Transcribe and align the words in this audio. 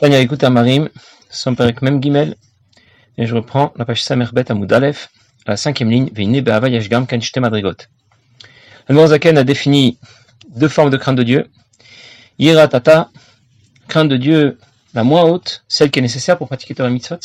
Tania 0.00 0.20
écoute 0.20 0.44
Marim, 0.44 0.88
son 1.28 1.56
père 1.56 1.72
même 1.82 2.00
Gimel, 2.00 2.36
et 3.16 3.26
je 3.26 3.34
reprends 3.34 3.72
la 3.74 3.84
page 3.84 4.04
Samerbet 4.04 4.48
à 4.48 4.54
Moudalef, 4.54 5.08
à 5.44 5.50
la 5.50 5.56
cinquième 5.56 5.90
ligne, 5.90 6.08
Veine 6.14 6.40
Be'ava 6.40 6.68
Yashgam 6.68 7.04
Kanchte 7.04 7.36
Madrigot. 7.38 7.74
Le 8.88 9.06
Zaken 9.08 9.38
a 9.38 9.42
défini 9.42 9.98
deux 10.54 10.68
formes 10.68 10.90
de 10.90 10.96
crainte 10.96 11.16
de 11.16 11.24
Dieu. 11.24 11.50
Yira 12.38 12.68
Tata, 12.68 13.10
crainte 13.88 14.08
de 14.08 14.16
Dieu 14.16 14.58
la 14.94 15.02
moins 15.02 15.24
haute, 15.24 15.64
celle 15.66 15.90
qui 15.90 15.98
est 15.98 16.02
nécessaire 16.02 16.38
pour 16.38 16.46
pratiquer 16.46 16.76
Torah 16.76 16.90
Mitzvot. 16.90 17.18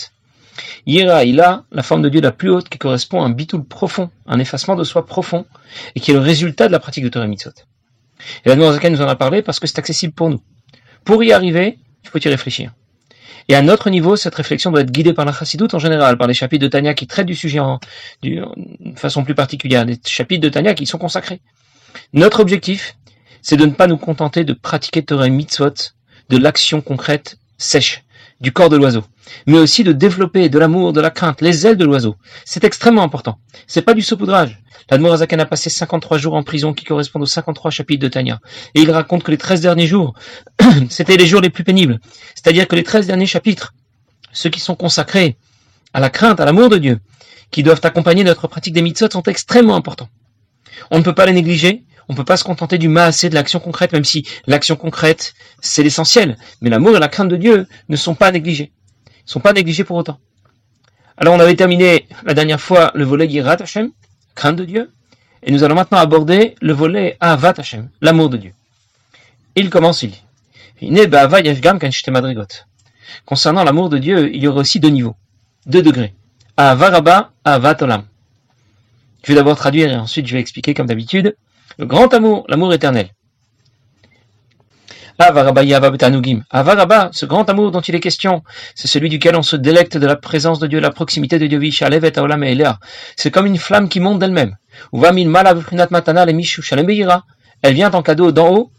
Yira 0.87 1.25
Ila, 1.25 1.65
la 1.71 1.83
forme 1.83 2.01
de 2.01 2.09
Dieu 2.09 2.21
la 2.21 2.31
plus 2.31 2.49
haute 2.49 2.69
qui 2.69 2.79
correspond 2.79 3.21
à 3.21 3.25
un 3.25 3.29
bitoul 3.29 3.65
profond, 3.65 4.09
un 4.25 4.39
effacement 4.39 4.75
de 4.75 4.83
soi 4.83 5.05
profond, 5.05 5.45
et 5.93 5.99
qui 5.99 6.09
est 6.09 6.15
le 6.15 6.21
résultat 6.21 6.65
de 6.65 6.71
la 6.71 6.79
pratique 6.79 7.03
de 7.03 7.09
Torah 7.09 7.27
Mitzvot. 7.27 7.51
Et 8.45 8.49
la 8.49 8.73
Zaken 8.73 8.93
nous 8.93 9.01
en 9.03 9.07
a 9.07 9.15
parlé 9.15 9.43
parce 9.43 9.59
que 9.59 9.67
c'est 9.67 9.77
accessible 9.77 10.13
pour 10.13 10.31
nous. 10.31 10.41
Pour 11.03 11.23
y 11.23 11.33
arriver, 11.33 11.77
il 12.03 12.09
faut 12.09 12.19
y 12.19 12.27
réfléchir. 12.27 12.71
Et 13.49 13.55
à 13.55 13.61
notre 13.61 13.89
niveau, 13.89 14.15
cette 14.15 14.35
réflexion 14.35 14.71
doit 14.71 14.81
être 14.81 14.91
guidée 14.91 15.13
par 15.13 15.25
la 15.25 15.33
chassidoute 15.33 15.73
en 15.73 15.79
général, 15.79 16.17
par 16.17 16.27
les 16.27 16.33
chapitres 16.33 16.63
de 16.63 16.69
Tania 16.69 16.93
qui 16.93 17.07
traitent 17.07 17.27
du 17.27 17.35
sujet 17.35 17.59
en, 17.59 17.79
façon 18.95 19.23
plus 19.23 19.35
particulière, 19.35 19.85
des 19.85 19.99
chapitres 20.05 20.41
de 20.41 20.49
Tania 20.49 20.73
qui 20.73 20.85
sont 20.85 20.97
consacrés. 20.97 21.41
Notre 22.13 22.39
objectif, 22.39 22.95
c'est 23.41 23.57
de 23.57 23.65
ne 23.65 23.71
pas 23.71 23.87
nous 23.87 23.97
contenter 23.97 24.45
de 24.45 24.53
pratiquer 24.53 25.03
Torah 25.03 25.27
mitzvot, 25.27 25.73
de 26.29 26.37
l'action 26.37 26.81
concrète 26.81 27.37
sèche, 27.57 28.03
du 28.43 28.51
corps 28.51 28.69
de 28.69 28.75
l'oiseau, 28.75 29.05
mais 29.47 29.57
aussi 29.57 29.85
de 29.85 29.93
développer 29.93 30.49
de 30.49 30.59
l'amour, 30.59 30.91
de 30.91 30.99
la 30.99 31.09
crainte, 31.09 31.41
les 31.41 31.65
ailes 31.65 31.77
de 31.77 31.85
l'oiseau. 31.85 32.17
C'est 32.43 32.65
extrêmement 32.65 33.01
important. 33.01 33.39
C'est 33.67 33.81
pas 33.81 33.93
du 33.93 34.01
saupoudrage. 34.01 34.61
L'Admorazakan 34.91 35.39
a 35.39 35.45
passé 35.45 35.69
53 35.69 36.17
jours 36.17 36.33
en 36.33 36.43
prison 36.43 36.73
qui 36.73 36.83
correspondent 36.83 37.21
aux 37.23 37.25
53 37.25 37.71
chapitres 37.71 38.01
de 38.01 38.09
Tania. 38.09 38.41
Et 38.75 38.81
il 38.81 38.91
raconte 38.91 39.23
que 39.23 39.31
les 39.31 39.37
13 39.37 39.61
derniers 39.61 39.87
jours, 39.87 40.13
c'était 40.89 41.15
les 41.15 41.25
jours 41.25 41.39
les 41.39 41.49
plus 41.49 41.63
pénibles. 41.63 42.01
C'est-à-dire 42.35 42.67
que 42.67 42.75
les 42.75 42.83
13 42.83 43.07
derniers 43.07 43.25
chapitres, 43.25 43.73
ceux 44.33 44.49
qui 44.49 44.59
sont 44.59 44.75
consacrés 44.75 45.37
à 45.93 46.01
la 46.01 46.09
crainte, 46.09 46.41
à 46.41 46.45
l'amour 46.45 46.67
de 46.67 46.77
Dieu, 46.77 46.99
qui 47.49 47.63
doivent 47.63 47.79
accompagner 47.83 48.25
notre 48.25 48.47
pratique 48.47 48.73
des 48.73 48.81
mitzvot 48.81 49.09
sont 49.09 49.23
extrêmement 49.23 49.77
importants. 49.77 50.09
On 50.91 50.97
ne 50.97 51.03
peut 51.03 51.15
pas 51.15 51.25
les 51.25 51.33
négliger, 51.33 51.85
on 52.09 52.13
ne 52.13 52.17
peut 52.17 52.25
pas 52.25 52.37
se 52.37 52.43
contenter 52.43 52.77
du 52.77 52.87
maasé 52.87 53.29
de 53.29 53.35
l'action 53.35 53.59
concrète, 53.59 53.93
même 53.93 54.03
si 54.03 54.27
l'action 54.47 54.75
concrète, 54.75 55.33
c'est 55.61 55.83
l'essentiel. 55.83 56.37
Mais 56.61 56.69
l'amour 56.69 56.95
et 56.97 56.99
la 56.99 57.07
crainte 57.07 57.29
de 57.29 57.37
Dieu 57.37 57.67
ne 57.89 57.95
sont 57.95 58.15
pas 58.15 58.31
négligés. 58.31 58.71
Ils 59.07 59.27
ne 59.27 59.31
sont 59.31 59.39
pas 59.39 59.53
négligés 59.53 59.83
pour 59.83 59.97
autant. 59.97 60.19
Alors 61.17 61.33
on 61.35 61.39
avait 61.39 61.55
terminé 61.55 62.07
la 62.25 62.33
dernière 62.33 62.59
fois 62.59 62.91
le 62.95 63.05
volet 63.05 63.27
Yirat 63.27 63.61
Hashem, 63.61 63.91
crainte 64.35 64.55
de 64.57 64.65
Dieu, 64.65 64.91
et 65.43 65.51
nous 65.51 65.63
allons 65.63 65.75
maintenant 65.75 65.99
aborder 65.99 66.55
le 66.61 66.73
volet 66.73 67.17
Avat 67.19 67.53
Hashem, 67.57 67.89
l'amour 68.01 68.29
de 68.29 68.37
Dieu. 68.37 68.53
Il 69.55 69.69
commence, 69.69 70.03
il 70.03 70.11
dit, 70.11 70.23
Concernant 73.25 73.63
l'amour 73.63 73.89
de 73.89 73.97
Dieu, 73.99 74.35
il 74.35 74.43
y 74.43 74.47
aura 74.47 74.61
aussi 74.61 74.79
deux 74.79 74.89
niveaux, 74.89 75.15
deux 75.65 75.81
degrés. 75.81 76.13
Avaraba, 76.57 77.31
Avat 77.45 77.81
Olam. 77.81 78.05
Je 79.23 79.31
vais 79.31 79.35
d'abord 79.35 79.55
traduire 79.55 79.91
et 79.91 79.95
ensuite 79.95 80.27
je 80.27 80.33
vais 80.33 80.41
expliquer 80.41 80.73
comme 80.73 80.87
d'habitude. 80.87 81.35
Le 81.79 81.85
grand 81.85 82.13
amour, 82.13 82.45
l'amour 82.49 82.73
éternel. 82.73 83.09
Avaraba, 85.19 87.09
ce 87.13 87.25
grand 87.25 87.49
amour 87.49 87.71
dont 87.71 87.81
il 87.81 87.95
est 87.95 87.99
question, 87.99 88.43
c'est 88.75 88.87
celui 88.87 89.09
duquel 89.09 89.35
on 89.35 89.43
se 89.43 89.55
délecte 89.55 89.97
de 89.97 90.07
la 90.07 90.15
présence 90.15 90.59
de 90.59 90.67
Dieu, 90.67 90.79
la 90.79 90.91
proximité 90.91 91.37
de 91.39 91.47
Dieu. 91.47 91.59
C'est 93.15 93.31
comme 93.31 93.45
une 93.45 93.57
flamme 93.57 93.89
qui 93.89 93.99
monte 93.99 94.19
d'elle-même. 94.19 94.57
Elle 97.61 97.73
vient 97.73 97.91
en 97.91 98.01
cadeau 98.01 98.31
d'en 98.31 98.49
haut 98.49 98.71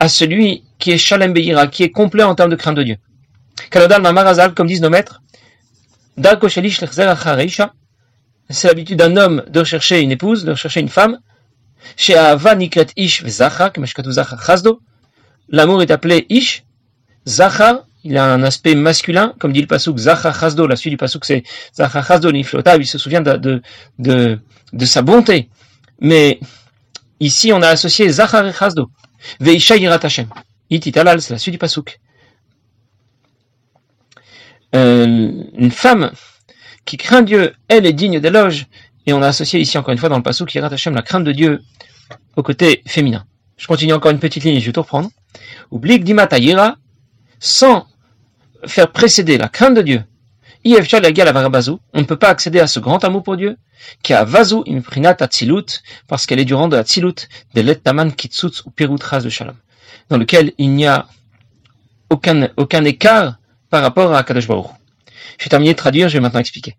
à 0.00 0.08
celui 0.08 0.64
qui 0.78 0.92
est 0.92 0.98
Shalem 0.98 1.34
qui 1.70 1.82
est 1.82 1.90
complet 1.90 2.22
en 2.22 2.34
termes 2.34 2.50
de 2.50 2.56
crainte 2.56 2.76
de 2.76 2.84
Dieu. 2.84 2.96
comme 3.70 4.66
disent 4.66 4.82
nos 4.82 4.90
maîtres, 4.90 5.20
c'est 8.50 8.68
l'habitude 8.68 8.98
d'un 8.98 9.16
homme 9.16 9.44
de 9.48 9.60
rechercher 9.60 10.00
une 10.00 10.12
épouse, 10.12 10.44
de 10.44 10.52
rechercher 10.52 10.80
une 10.80 10.88
femme. 10.88 11.18
Chez 11.96 12.14
Nikret 12.56 12.86
Ish 12.96 13.24
L'amour 15.50 15.82
est 15.82 15.90
appelé 15.90 16.26
Ish. 16.28 16.64
Zachar, 17.26 17.84
il 18.04 18.16
a 18.16 18.32
un 18.32 18.42
aspect 18.42 18.74
masculin, 18.74 19.34
comme 19.38 19.52
dit 19.52 19.60
le 19.60 19.66
pasuk 19.66 19.98
Zachar 19.98 20.38
Chazdo. 20.38 20.66
La 20.66 20.76
suite 20.76 20.92
du 20.92 20.96
pasuk 20.96 21.24
c'est 21.24 21.42
Zachar 21.74 22.06
Chazdo 22.06 22.32
Niflota. 22.32 22.76
Il 22.76 22.86
se 22.86 22.98
souvient 22.98 23.20
de, 23.20 23.60
de, 23.98 24.40
de, 24.72 24.84
sa 24.86 25.02
bonté. 25.02 25.48
Mais 26.00 26.40
ici, 27.20 27.52
on 27.52 27.60
a 27.62 27.68
associé 27.68 28.08
Zachar 28.08 28.46
et 28.46 28.52
Chazdo. 28.52 28.90
Veisha 29.40 29.76
Yirat 29.76 30.00
Hashem. 30.02 30.28
Ititalal, 30.70 31.20
c'est 31.20 31.34
la 31.34 31.38
suite 31.38 31.52
du 31.52 31.58
pasuk. 31.58 32.00
Euh, 34.74 35.32
une 35.56 35.70
femme 35.70 36.10
qui 36.84 36.96
craint 36.96 37.22
Dieu, 37.22 37.54
elle 37.68 37.86
est 37.86 37.92
digne 37.92 38.20
d'éloge. 38.20 38.66
Et 39.08 39.14
on 39.14 39.22
a 39.22 39.28
associé 39.28 39.58
ici 39.58 39.78
encore 39.78 39.92
une 39.92 39.98
fois 39.98 40.10
dans 40.10 40.18
le 40.18 40.22
passage 40.22 40.46
qui 40.48 40.58
Hashem 40.58 40.94
la 40.94 41.00
crainte 41.00 41.24
de 41.24 41.32
Dieu 41.32 41.62
au 42.36 42.42
côté 42.42 42.82
féminin. 42.86 43.24
Je 43.56 43.66
continue 43.66 43.94
encore 43.94 44.10
une 44.10 44.18
petite 44.18 44.44
ligne 44.44 44.56
et 44.56 44.60
je 44.60 44.66
vais 44.66 44.72
tout 44.72 44.82
reprendre. 44.82 45.08
Oublie 45.70 45.98
Dimatayira, 45.98 46.76
sans 47.40 47.86
faire 48.66 48.92
précéder 48.92 49.38
la 49.38 49.48
crainte 49.48 49.72
de 49.72 49.80
Dieu. 49.80 50.04
On 50.62 50.70
ne 50.72 52.02
peut 52.02 52.18
pas 52.18 52.28
accéder 52.28 52.60
à 52.60 52.66
ce 52.66 52.80
grand 52.80 53.02
amour 53.02 53.22
pour 53.22 53.38
Dieu, 53.38 53.56
qui 54.02 54.12
a 54.12 54.24
vazu 54.24 54.56
imprinat 54.68 55.16
atzilut, 55.20 55.82
parce 56.06 56.26
qu'elle 56.26 56.40
est 56.40 56.44
du 56.44 56.52
rang 56.52 56.68
de 56.68 56.76
atzilut, 56.76 57.28
de 57.54 57.62
l'ettaman 57.62 58.12
kitsutz 58.12 58.66
ou 58.66 58.70
pirutras 58.70 59.20
de 59.20 59.30
shalom, 59.30 59.56
dans 60.10 60.18
lequel 60.18 60.52
il 60.58 60.74
n'y 60.74 60.86
a 60.86 61.06
aucun, 62.10 62.84
écart 62.84 63.38
par 63.70 63.80
rapport 63.80 64.14
à 64.14 64.22
Kadosh 64.22 64.46
Baruch. 64.46 64.66
Je 65.38 65.44
vais 65.44 65.48
terminer 65.48 65.72
de 65.72 65.78
traduire, 65.78 66.10
je 66.10 66.18
vais 66.18 66.20
maintenant 66.20 66.40
expliquer. 66.40 66.76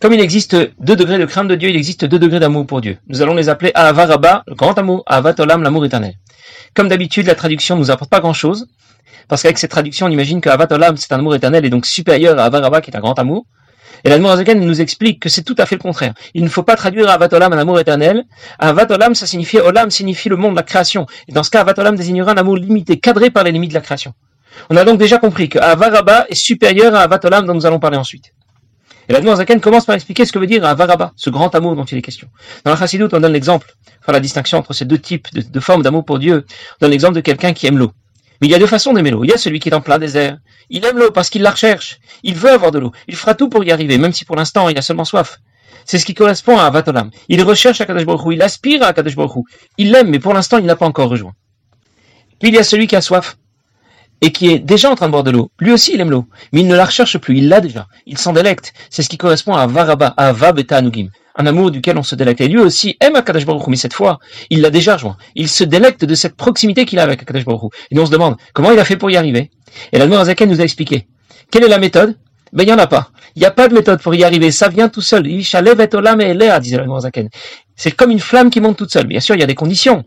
Comme 0.00 0.12
il 0.12 0.20
existe 0.20 0.56
deux 0.78 0.94
degrés 0.94 1.18
de 1.18 1.24
crainte 1.24 1.48
de 1.48 1.56
Dieu, 1.56 1.70
il 1.70 1.76
existe 1.76 2.04
deux 2.04 2.20
degrés 2.20 2.38
d'amour 2.38 2.64
pour 2.66 2.80
Dieu. 2.80 2.98
Nous 3.08 3.20
allons 3.20 3.34
les 3.34 3.48
appeler 3.48 3.72
Avaraba, 3.74 4.44
le 4.46 4.54
grand 4.54 4.78
amour, 4.78 5.02
Avatolam, 5.06 5.64
l'amour 5.64 5.84
éternel. 5.84 6.14
Comme 6.74 6.86
d'habitude, 6.86 7.26
la 7.26 7.34
traduction 7.34 7.74
ne 7.74 7.80
nous 7.80 7.90
apporte 7.90 8.08
pas 8.08 8.20
grand-chose, 8.20 8.68
parce 9.26 9.42
qu'avec 9.42 9.58
cette 9.58 9.72
traduction, 9.72 10.06
on 10.06 10.10
imagine 10.10 10.40
que 10.40 10.50
Avatolam, 10.50 10.96
c'est 10.96 11.12
un 11.12 11.18
amour 11.18 11.34
éternel 11.34 11.64
et 11.64 11.70
donc 11.70 11.84
supérieur 11.84 12.38
à 12.38 12.44
Avaraba, 12.44 12.80
qui 12.80 12.92
est 12.92 12.96
un 12.96 13.00
grand 13.00 13.18
amour. 13.18 13.44
Et 14.04 14.10
l'Admour 14.10 14.30
Azaken 14.30 14.60
nous 14.60 14.80
explique 14.80 15.18
que 15.20 15.28
c'est 15.28 15.42
tout 15.42 15.56
à 15.58 15.66
fait 15.66 15.74
le 15.74 15.80
contraire. 15.80 16.14
Il 16.32 16.44
ne 16.44 16.48
faut 16.48 16.62
pas 16.62 16.76
traduire 16.76 17.10
Avatolam 17.10 17.52
un 17.52 17.58
amour 17.58 17.80
éternel. 17.80 18.22
Avatolam, 18.60 19.16
ça 19.16 19.26
signifie, 19.26 19.58
Olam 19.58 19.90
signifie 19.90 20.28
le 20.28 20.36
monde, 20.36 20.54
la 20.54 20.62
création. 20.62 21.06
Et 21.26 21.32
dans 21.32 21.42
ce 21.42 21.50
cas, 21.50 21.62
Avatolam 21.62 21.96
désignera 21.96 22.30
un 22.30 22.36
amour 22.36 22.56
limité, 22.56 23.00
cadré 23.00 23.30
par 23.30 23.42
les 23.42 23.50
limites 23.50 23.70
de 23.70 23.74
la 23.74 23.80
création. 23.80 24.14
On 24.70 24.76
a 24.76 24.84
donc 24.84 25.00
déjà 25.00 25.18
compris 25.18 25.48
que 25.48 25.58
Avaraba 25.58 26.26
est 26.28 26.36
supérieur 26.36 26.94
à 26.94 27.00
Avatolam 27.00 27.46
dont 27.46 27.54
nous 27.54 27.66
allons 27.66 27.80
parler 27.80 27.96
ensuite. 27.96 28.32
Et 29.08 29.14
la 29.14 29.36
Zaken 29.36 29.60
commence 29.60 29.86
par 29.86 29.94
expliquer 29.94 30.26
ce 30.26 30.32
que 30.32 30.38
veut 30.38 30.46
dire 30.46 30.64
Avaraba, 30.64 31.12
ce 31.16 31.30
grand 31.30 31.54
amour 31.54 31.74
dont 31.76 31.84
il 31.84 31.96
est 31.96 32.02
question. 32.02 32.28
Dans 32.64 32.72
la 32.72 32.76
Chassidoute, 32.76 33.14
on 33.14 33.20
donne 33.20 33.32
l'exemple, 33.32 33.74
enfin 34.02 34.12
la 34.12 34.20
distinction 34.20 34.58
entre 34.58 34.74
ces 34.74 34.84
deux 34.84 34.98
types 34.98 35.28
de, 35.32 35.60
formes 35.60 35.82
d'amour 35.82 36.04
pour 36.04 36.18
Dieu. 36.18 36.44
On 36.46 36.76
donne 36.82 36.90
l'exemple 36.90 37.14
de 37.14 37.20
quelqu'un 37.20 37.54
qui 37.54 37.66
aime 37.66 37.78
l'eau. 37.78 37.92
Mais 38.40 38.48
il 38.48 38.50
y 38.50 38.54
a 38.54 38.58
deux 38.58 38.66
façons 38.66 38.92
d'aimer 38.92 39.10
l'eau. 39.10 39.24
Il 39.24 39.30
y 39.30 39.32
a 39.32 39.38
celui 39.38 39.60
qui 39.60 39.70
est 39.70 39.74
en 39.74 39.80
plein 39.80 39.98
désert. 39.98 40.36
Il 40.68 40.84
aime 40.84 40.98
l'eau 40.98 41.10
parce 41.10 41.30
qu'il 41.30 41.42
la 41.42 41.50
recherche. 41.50 41.98
Il 42.22 42.34
veut 42.34 42.50
avoir 42.50 42.70
de 42.70 42.78
l'eau. 42.78 42.92
Il 43.08 43.16
fera 43.16 43.34
tout 43.34 43.48
pour 43.48 43.64
y 43.64 43.72
arriver, 43.72 43.96
même 43.96 44.12
si 44.12 44.26
pour 44.26 44.36
l'instant 44.36 44.68
il 44.68 44.76
a 44.76 44.82
seulement 44.82 45.06
soif. 45.06 45.38
C'est 45.86 45.98
ce 45.98 46.04
qui 46.04 46.14
correspond 46.14 46.58
à 46.58 46.64
Avatolam. 46.64 47.10
Il 47.30 47.42
recherche 47.42 47.80
Akadosh 47.80 48.04
Baruch 48.04 48.34
il 48.34 48.42
aspire 48.42 48.82
à 48.82 48.88
Akadosh 48.88 49.16
Baruch 49.16 49.44
Il 49.78 49.90
l'aime, 49.90 50.10
mais 50.10 50.18
pour 50.18 50.34
l'instant 50.34 50.58
il 50.58 50.66
n'a 50.66 50.76
pas 50.76 50.86
encore 50.86 51.08
rejoint. 51.08 51.32
Puis 52.38 52.50
il 52.50 52.54
y 52.54 52.58
a 52.58 52.62
celui 52.62 52.86
qui 52.86 52.94
a 52.94 53.00
soif 53.00 53.38
et 54.20 54.32
qui 54.32 54.50
est 54.50 54.58
déjà 54.58 54.90
en 54.90 54.94
train 54.94 55.06
de 55.06 55.12
boire 55.12 55.24
de 55.24 55.30
l'eau, 55.30 55.50
lui 55.60 55.72
aussi 55.72 55.92
il 55.94 56.00
aime 56.00 56.10
l'eau, 56.10 56.26
mais 56.52 56.60
il 56.60 56.68
ne 56.68 56.74
la 56.74 56.84
recherche 56.84 57.18
plus, 57.18 57.38
il 57.38 57.48
l'a 57.48 57.60
déjà, 57.60 57.86
il 58.06 58.18
s'en 58.18 58.32
délecte. 58.32 58.72
C'est 58.90 59.02
ce 59.02 59.08
qui 59.08 59.16
correspond 59.16 59.54
à 59.54 59.66
Varaba, 59.66 60.08
à 60.16 60.32
Vabeta 60.32 60.76
Anugim, 60.76 61.08
un 61.36 61.46
amour 61.46 61.70
duquel 61.70 61.96
on 61.96 62.02
se 62.02 62.14
délecte. 62.14 62.40
Et 62.40 62.48
lui 62.48 62.58
aussi 62.58 62.96
aime 63.00 63.16
Akadosh 63.16 63.46
Baruch 63.46 63.66
mais 63.68 63.76
cette 63.76 63.94
fois, 63.94 64.18
il 64.50 64.60
l'a 64.60 64.70
déjà 64.70 64.94
rejoint. 64.94 65.16
Il 65.34 65.48
se 65.48 65.64
délecte 65.64 66.04
de 66.04 66.14
cette 66.14 66.36
proximité 66.36 66.84
qu'il 66.84 66.98
a 66.98 67.04
avec 67.04 67.22
Akadosh 67.22 67.44
Baruch 67.44 67.72
Et 67.90 67.94
nous 67.94 68.02
on 68.02 68.06
se 68.06 68.10
demande, 68.10 68.36
comment 68.52 68.72
il 68.72 68.78
a 68.78 68.84
fait 68.84 68.96
pour 68.96 69.10
y 69.10 69.16
arriver 69.16 69.50
Et 69.92 69.98
la 69.98 70.24
Zaken 70.24 70.50
nous 70.50 70.60
a 70.60 70.64
expliqué. 70.64 71.06
Quelle 71.50 71.64
est 71.64 71.68
la 71.68 71.78
méthode? 71.78 72.16
Ben, 72.52 72.62
il 72.62 72.66
n'y 72.66 72.72
en 72.72 72.78
a 72.78 72.86
pas. 72.86 73.10
Il 73.36 73.40
n'y 73.40 73.46
a 73.46 73.50
pas 73.50 73.68
de 73.68 73.74
méthode 73.74 74.00
pour 74.02 74.14
y 74.14 74.24
arriver. 74.24 74.50
Ça 74.50 74.68
vient 74.68 74.88
tout 74.88 75.00
seul. 75.00 75.22
disait 75.22 75.62
la 75.62 77.00
Zaken. 77.00 77.28
C'est 77.76 77.92
comme 77.92 78.10
une 78.10 78.20
flamme 78.20 78.50
qui 78.50 78.60
monte 78.60 78.76
toute 78.76 78.90
seule. 78.90 79.06
Bien 79.06 79.20
sûr, 79.20 79.34
il 79.34 79.40
y 79.40 79.44
a 79.44 79.46
des 79.46 79.54
conditions. 79.54 80.04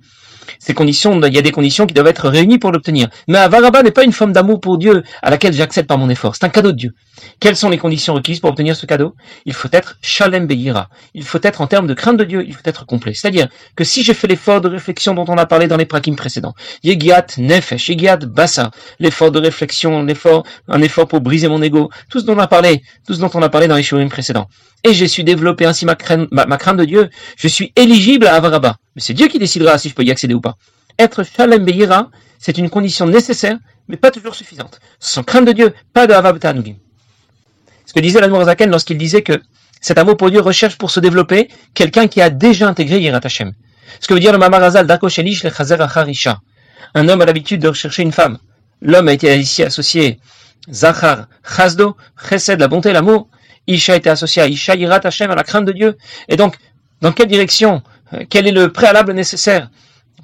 Ces 0.60 0.74
conditions, 0.74 1.20
il 1.22 1.34
y 1.34 1.38
a 1.38 1.42
des 1.42 1.52
conditions 1.52 1.86
qui 1.86 1.94
doivent 1.94 2.08
être 2.08 2.30
réunies 2.30 2.58
pour 2.58 2.72
l'obtenir. 2.72 3.10
Mais 3.28 3.38
Avaraba 3.38 3.84
n'est 3.84 3.92
pas 3.92 4.04
une 4.04 4.12
forme 4.12 4.32
d'amour 4.32 4.60
pour 4.60 4.78
Dieu 4.78 5.04
à 5.22 5.30
laquelle 5.30 5.54
j'accepte 5.54 5.88
par 5.88 5.98
mon 5.98 6.10
effort. 6.10 6.36
C'est 6.36 6.46
un 6.46 6.50
cadeau 6.50 6.72
de 6.72 6.78
Dieu. 6.78 6.94
Quelles 7.40 7.56
sont 7.56 7.70
les 7.70 7.78
conditions 7.78 8.14
requises 8.14 8.40
pour 8.40 8.50
obtenir 8.50 8.76
ce 8.76 8.86
cadeau? 8.86 9.16
Il 9.46 9.54
faut 9.54 9.70
être 9.72 9.98
Shalem 10.02 10.48
Begira. 10.48 10.90
Il 11.14 11.24
faut 11.24 11.40
être 11.44 11.62
en 11.62 11.68
termes 11.68 11.88
de 11.88 11.94
crainte 11.94 12.18
de 12.18 12.24
Dieu, 12.24 12.44
il 12.46 12.54
faut 12.54 12.62
être 12.66 12.86
complet. 12.86 13.14
C'est-à-dire 13.14 13.48
que 13.76 13.84
si 13.84 14.04
j'ai 14.04 14.14
fait 14.14 14.28
l'effort 14.28 14.62
de 14.62 14.70
réflexion 14.70 15.14
dont 15.14 15.26
on 15.28 15.38
a 15.38 15.46
parlé 15.46 15.68
dans 15.68 15.78
les 15.78 15.86
prakim 15.86 16.16
précédents, 16.16 16.54
Yegiat 16.84 17.28
Nefesh, 17.38 17.90
Yegiat 17.90 18.18
Bassa, 18.18 18.72
l'effort 19.00 19.32
de 19.32 19.40
réflexion, 19.40 20.04
l'effort, 20.04 20.44
un 20.68 20.82
effort 20.82 21.08
pour 21.08 21.22
briser 21.22 21.48
mon 21.48 21.62
ego, 21.62 21.90
tout 22.10 22.20
ce 22.20 22.26
dont 22.26 22.36
on 22.36 22.40
a 22.40 22.48
parlé, 22.48 22.82
tout 23.06 23.14
ce 23.14 23.20
dont 23.20 23.32
on 23.34 23.42
a 23.42 23.50
parlé 23.50 23.68
dans 23.68 23.76
les 23.76 23.84
shurim 23.84 24.10
précédents. 24.10 24.48
Et 24.84 24.94
j'ai 24.94 25.08
su 25.08 25.24
développer 25.24 25.66
ainsi 25.66 25.86
ma 25.86 25.96
crainte, 25.96 26.28
ma, 26.32 26.58
crainte 26.58 26.78
de 26.78 26.86
Dieu, 26.86 27.10
je 27.38 27.48
suis 27.48 27.72
éligible 27.76 28.26
à 28.26 28.36
Avaraba. 28.36 28.78
Mais 28.96 29.02
c'est 29.02 29.14
Dieu 29.14 29.28
qui 29.28 29.38
décidera 29.38 29.78
si 29.78 29.90
je 29.90 29.94
peux 29.94 30.04
y 30.04 30.12
accéder 30.12 30.31
ou 30.34 30.42
pas. 30.42 30.58
être 31.00 31.24
Shalem 31.24 31.64
Beira, 31.64 32.10
c'est 32.40 32.58
une 32.58 32.70
condition 32.70 33.06
nécessaire, 33.06 33.58
mais 33.88 33.98
pas 33.98 34.12
toujours 34.12 34.36
suffisante. 34.36 34.80
Sans 35.00 35.24
crainte 35.24 35.46
de 35.46 35.52
Dieu, 35.52 35.74
pas 35.94 36.08
de 36.08 36.14
Havab 36.14 36.40
Ce 37.86 37.94
que 37.94 38.00
disait 38.00 38.22
l'Admorazaken 38.22 38.70
lorsqu'il 38.70 38.98
disait 38.98 39.22
que 39.22 39.42
cet 39.82 39.98
amour 39.98 40.16
pour 40.16 40.30
Dieu 40.30 40.42
recherche 40.42 40.78
pour 40.78 40.92
se 40.92 41.00
développer 41.00 41.50
quelqu'un 41.74 42.08
qui 42.08 42.22
a 42.22 42.30
déjà 42.30 42.68
intégré 42.68 43.00
Yirat 43.00 43.22
Hashem. 43.24 43.54
Ce 44.00 44.08
que 44.08 44.14
veut 44.14 44.20
dire 44.20 44.32
le 44.32 44.38
Mamarazal 44.38 44.86
d'Akoshelish 44.88 45.44
le 45.44 45.50
Chazer 45.50 45.82
Acharisha. 45.82 46.40
Un 46.94 47.10
homme 47.10 47.22
a 47.22 47.26
l'habitude 47.26 47.62
de 47.62 47.68
rechercher 47.68 48.04
une 48.04 48.12
femme. 48.12 48.38
L'homme 48.82 49.08
a 49.08 49.14
été 49.14 49.36
ici 49.38 49.64
associé 49.64 50.20
Zachar, 50.72 51.28
Chazdo, 51.44 51.98
Chesed, 52.30 52.60
la 52.60 52.68
bonté, 52.68 52.94
l'amour. 52.94 53.28
Isha 53.68 53.94
a 53.94 53.96
été 53.96 54.10
associé 54.10 54.42
à 54.42 54.48
Isha, 54.48 54.76
Yirat 54.76 55.02
Hashem, 55.04 55.32
à 55.32 55.36
la 55.36 55.44
crainte 55.44 55.66
de 55.66 55.72
Dieu. 55.72 55.98
Et 56.28 56.36
donc, 56.36 56.58
dans 57.02 57.12
quelle 57.12 57.28
direction 57.28 57.82
euh, 58.14 58.24
Quel 58.30 58.48
est 58.48 58.52
le 58.52 58.72
préalable 58.72 59.14
nécessaire 59.14 59.70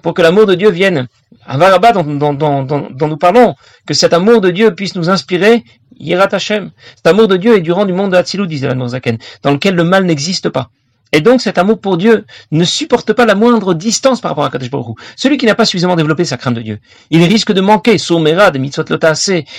pour 0.02 0.14
que 0.14 0.22
l'amour 0.22 0.46
de 0.46 0.56
Dieu 0.56 0.70
vienne 0.70 1.08
Un 1.48 1.58
varaba 1.58 1.92
dont, 1.92 2.34
dont, 2.34 3.08
nous 3.08 3.18
parlons, 3.18 3.56
que 3.86 3.94
cet 3.94 4.14
amour 4.14 4.42
de 4.42 4.52
Dieu 4.52 4.76
puisse 4.76 4.96
nous 4.96 5.10
inspirer, 5.10 5.64
Yirat 6.00 6.30
Hashem. 6.32 6.72
Cet 6.96 7.08
amour 7.08 7.28
de 7.28 7.38
Dieu 7.38 7.56
est 7.58 7.62
durant 7.62 7.86
du 7.86 7.94
monde 7.94 8.12
de 8.12 8.18
Hatzilou, 8.18 8.46
disait 8.46 8.74
la 8.74 8.88
Zaken, 8.88 9.18
dans 9.44 9.52
lequel 9.52 9.76
le 9.76 9.84
mal 9.84 10.06
n'existe 10.06 10.50
pas. 10.50 10.70
Et 11.14 11.22
donc 11.22 11.42
cet 11.42 11.58
amour 11.58 11.80
pour 11.80 11.98
Dieu 11.98 12.26
ne 12.52 12.64
supporte 12.64 13.14
pas 13.14 13.26
la 13.26 13.36
moindre 13.36 13.74
distance 13.74 14.22
par 14.22 14.32
rapport 14.32 14.46
à 14.46 14.50
Kadesh 14.50 14.70
Baruch 14.70 14.98
Celui 15.16 15.38
qui 15.38 15.46
n'a 15.46 15.56
pas 15.56 15.66
suffisamment 15.66 15.96
développé 15.96 16.26
sa 16.26 16.38
crainte 16.38 16.56
de 16.56 16.62
Dieu, 16.62 16.80
il 17.12 17.24
risque 17.24 17.52
de 17.52 17.62
manquer 17.62 17.98
Somera 17.98 18.52
de 18.52 18.60
mitzvot 18.60 18.84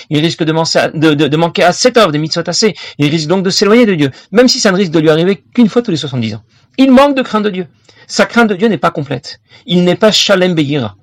il 0.09 0.19
risque 0.19 0.43
de, 0.43 0.97
de, 0.97 1.13
de, 1.13 1.27
de 1.27 1.37
manquer 1.37 1.63
à 1.63 1.69
assez, 1.69 2.75
il 2.97 3.09
risque 3.09 3.27
donc 3.27 3.43
de 3.43 3.49
s'éloigner 3.49 3.85
de 3.85 3.95
Dieu, 3.95 4.11
même 4.31 4.47
si 4.47 4.59
ça 4.59 4.71
ne 4.71 4.77
risque 4.77 4.91
de 4.91 4.99
lui 4.99 5.09
arriver 5.09 5.43
qu'une 5.53 5.69
fois 5.69 5.81
tous 5.81 5.91
les 5.91 5.97
70 5.97 6.35
ans. 6.35 6.43
Il 6.77 6.91
manque 6.91 7.15
de 7.15 7.21
crainte 7.21 7.43
de 7.43 7.49
Dieu. 7.49 7.67
Sa 8.07 8.25
crainte 8.25 8.49
de 8.49 8.55
Dieu 8.55 8.67
n'est 8.67 8.77
pas 8.77 8.91
complète. 8.91 9.39
Il 9.65 9.83
n'est 9.83 9.95
pas 9.95 10.11
Shalem 10.11 10.55
Beyira. 10.55 10.95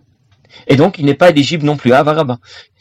Et 0.66 0.76
donc, 0.76 0.98
il 0.98 1.04
n'est 1.04 1.14
pas 1.14 1.30
éligible 1.30 1.64
non 1.64 1.76
plus 1.76 1.92
à 1.92 2.00
Avaraba. 2.00 2.38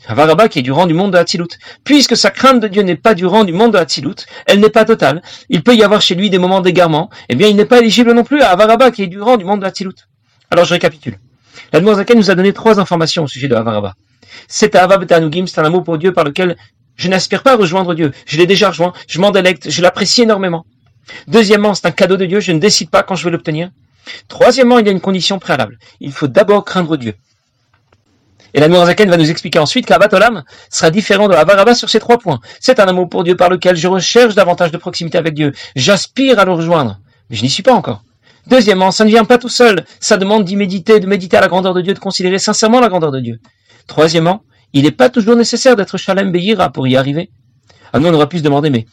Avaraba 0.07 0.49
qui 0.49 0.59
est 0.59 0.61
du 0.61 0.71
rang 0.71 0.87
du 0.87 0.93
monde 0.93 1.13
de 1.13 1.17
Hatzilut. 1.17 1.47
Puisque 1.83 2.17
sa 2.17 2.31
crainte 2.31 2.59
de 2.59 2.67
Dieu 2.67 2.81
n'est 2.81 2.95
pas 2.95 3.13
du 3.13 3.25
rang 3.25 3.43
du 3.43 3.53
monde 3.53 3.73
de 3.73 3.77
Hatzilut, 3.77 4.25
elle 4.45 4.59
n'est 4.59 4.69
pas 4.69 4.85
totale. 4.85 5.21
Il 5.49 5.63
peut 5.63 5.75
y 5.75 5.83
avoir 5.83 6.01
chez 6.01 6.15
lui 6.15 6.29
des 6.29 6.39
moments 6.39 6.61
d'égarement. 6.61 7.09
Eh 7.29 7.35
bien, 7.35 7.47
il 7.47 7.55
n'est 7.55 7.65
pas 7.65 7.79
éligible 7.79 8.13
non 8.13 8.23
plus 8.23 8.41
à 8.41 8.49
Avaraba 8.49 8.91
qui 8.91 9.03
est 9.03 9.07
du 9.07 9.21
rang 9.21 9.37
du 9.37 9.45
monde 9.45 9.61
de 9.61 9.65
Hatzilut. 9.65 9.95
Alors, 10.51 10.65
je 10.65 10.73
récapitule. 10.73 11.19
La 11.73 11.81
nous 11.81 12.31
a 12.31 12.35
donné 12.35 12.53
trois 12.53 12.79
informations 12.79 13.23
au 13.23 13.27
sujet 13.27 13.47
de 13.47 13.55
Avaraba. 13.55 13.95
C'est 14.47 14.75
Avav 14.75 15.05
Tanugim, 15.05 15.47
c'est 15.47 15.59
un 15.59 15.65
amour 15.65 15.83
pour 15.83 15.97
Dieu 15.97 16.13
par 16.13 16.23
lequel 16.23 16.55
je 16.95 17.09
n'aspire 17.09 17.43
pas 17.43 17.53
à 17.53 17.55
rejoindre 17.55 17.93
Dieu. 17.93 18.11
Je 18.25 18.37
l'ai 18.37 18.47
déjà 18.47 18.69
rejoint, 18.69 18.93
je 19.07 19.19
m'en 19.19 19.31
délecte, 19.31 19.69
je 19.69 19.81
l'apprécie 19.81 20.23
énormément. 20.23 20.65
Deuxièmement, 21.27 21.73
c'est 21.73 21.87
un 21.87 21.91
cadeau 21.91 22.17
de 22.17 22.25
Dieu, 22.25 22.39
je 22.39 22.51
ne 22.51 22.59
décide 22.59 22.89
pas 22.89 23.03
quand 23.03 23.15
je 23.15 23.25
vais 23.25 23.31
l'obtenir. 23.31 23.69
Troisièmement, 24.27 24.79
il 24.79 24.85
y 24.85 24.89
a 24.89 24.91
une 24.91 25.01
condition 25.01 25.39
préalable. 25.39 25.77
Il 25.99 26.11
faut 26.11 26.27
d'abord 26.27 26.63
craindre 26.65 26.97
Dieu. 26.97 27.15
Et 28.55 28.61
la 28.61 28.85
Zaken 28.85 29.09
va 29.09 29.17
nous 29.17 29.29
expliquer 29.29 29.59
ensuite 29.59 29.85
qu'Abatolam 29.85 30.43
sera 30.69 30.89
différent 30.89 31.27
de 31.27 31.33
Avaraba 31.33 31.75
sur 31.75 31.89
ces 31.89 31.99
trois 31.99 32.17
points. 32.17 32.39
C'est 32.61 32.79
un 32.79 32.85
amour 32.85 33.09
pour 33.09 33.25
Dieu 33.25 33.35
par 33.35 33.49
lequel 33.49 33.75
je 33.75 33.89
recherche 33.89 34.33
davantage 34.33 34.71
de 34.71 34.77
proximité 34.77 35.17
avec 35.17 35.33
Dieu. 35.33 35.51
J'aspire 35.75 36.39
à 36.39 36.45
le 36.45 36.53
rejoindre. 36.53 37.01
Mais 37.29 37.35
je 37.35 37.43
n'y 37.43 37.49
suis 37.49 37.63
pas 37.63 37.73
encore. 37.73 38.05
Deuxièmement, 38.47 38.91
ça 38.91 39.03
ne 39.03 39.09
vient 39.09 39.25
pas 39.25 39.37
tout 39.37 39.49
seul. 39.49 39.83
Ça 39.99 40.15
demande 40.15 40.45
d'y 40.45 40.55
méditer, 40.55 41.01
de 41.01 41.05
méditer 41.05 41.35
à 41.35 41.41
la 41.41 41.49
grandeur 41.49 41.73
de 41.73 41.81
Dieu, 41.81 41.93
de 41.93 41.99
considérer 41.99 42.39
sincèrement 42.39 42.79
la 42.79 42.87
grandeur 42.87 43.11
de 43.11 43.19
Dieu. 43.19 43.39
Troisièmement, 43.87 44.43
il 44.71 44.83
n'est 44.83 44.91
pas 44.91 45.09
toujours 45.09 45.35
nécessaire 45.35 45.75
d'être 45.75 45.97
Shalem 45.97 46.31
Beyira 46.31 46.69
pour 46.69 46.87
y 46.87 46.95
arriver. 46.95 47.31
Ah, 47.91 47.99
nous, 47.99 48.07
on 48.07 48.13
aurait 48.13 48.29
pu 48.29 48.37
se 48.37 48.43
demander, 48.43 48.69
mais 48.69 48.85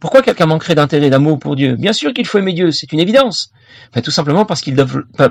pourquoi 0.00 0.22
quelqu'un 0.22 0.46
manquerait 0.46 0.74
d'intérêt, 0.74 1.10
d'amour 1.10 1.38
pour 1.38 1.56
Dieu? 1.56 1.76
Bien 1.76 1.92
sûr 1.92 2.14
qu'il 2.14 2.26
faut 2.26 2.38
aimer 2.38 2.54
Dieu, 2.54 2.70
c'est 2.70 2.90
une 2.90 3.00
évidence. 3.00 3.52
Mais 3.94 4.00
tout 4.00 4.10
simplement 4.10 4.46
parce 4.46 4.62
qu'il 4.62 4.82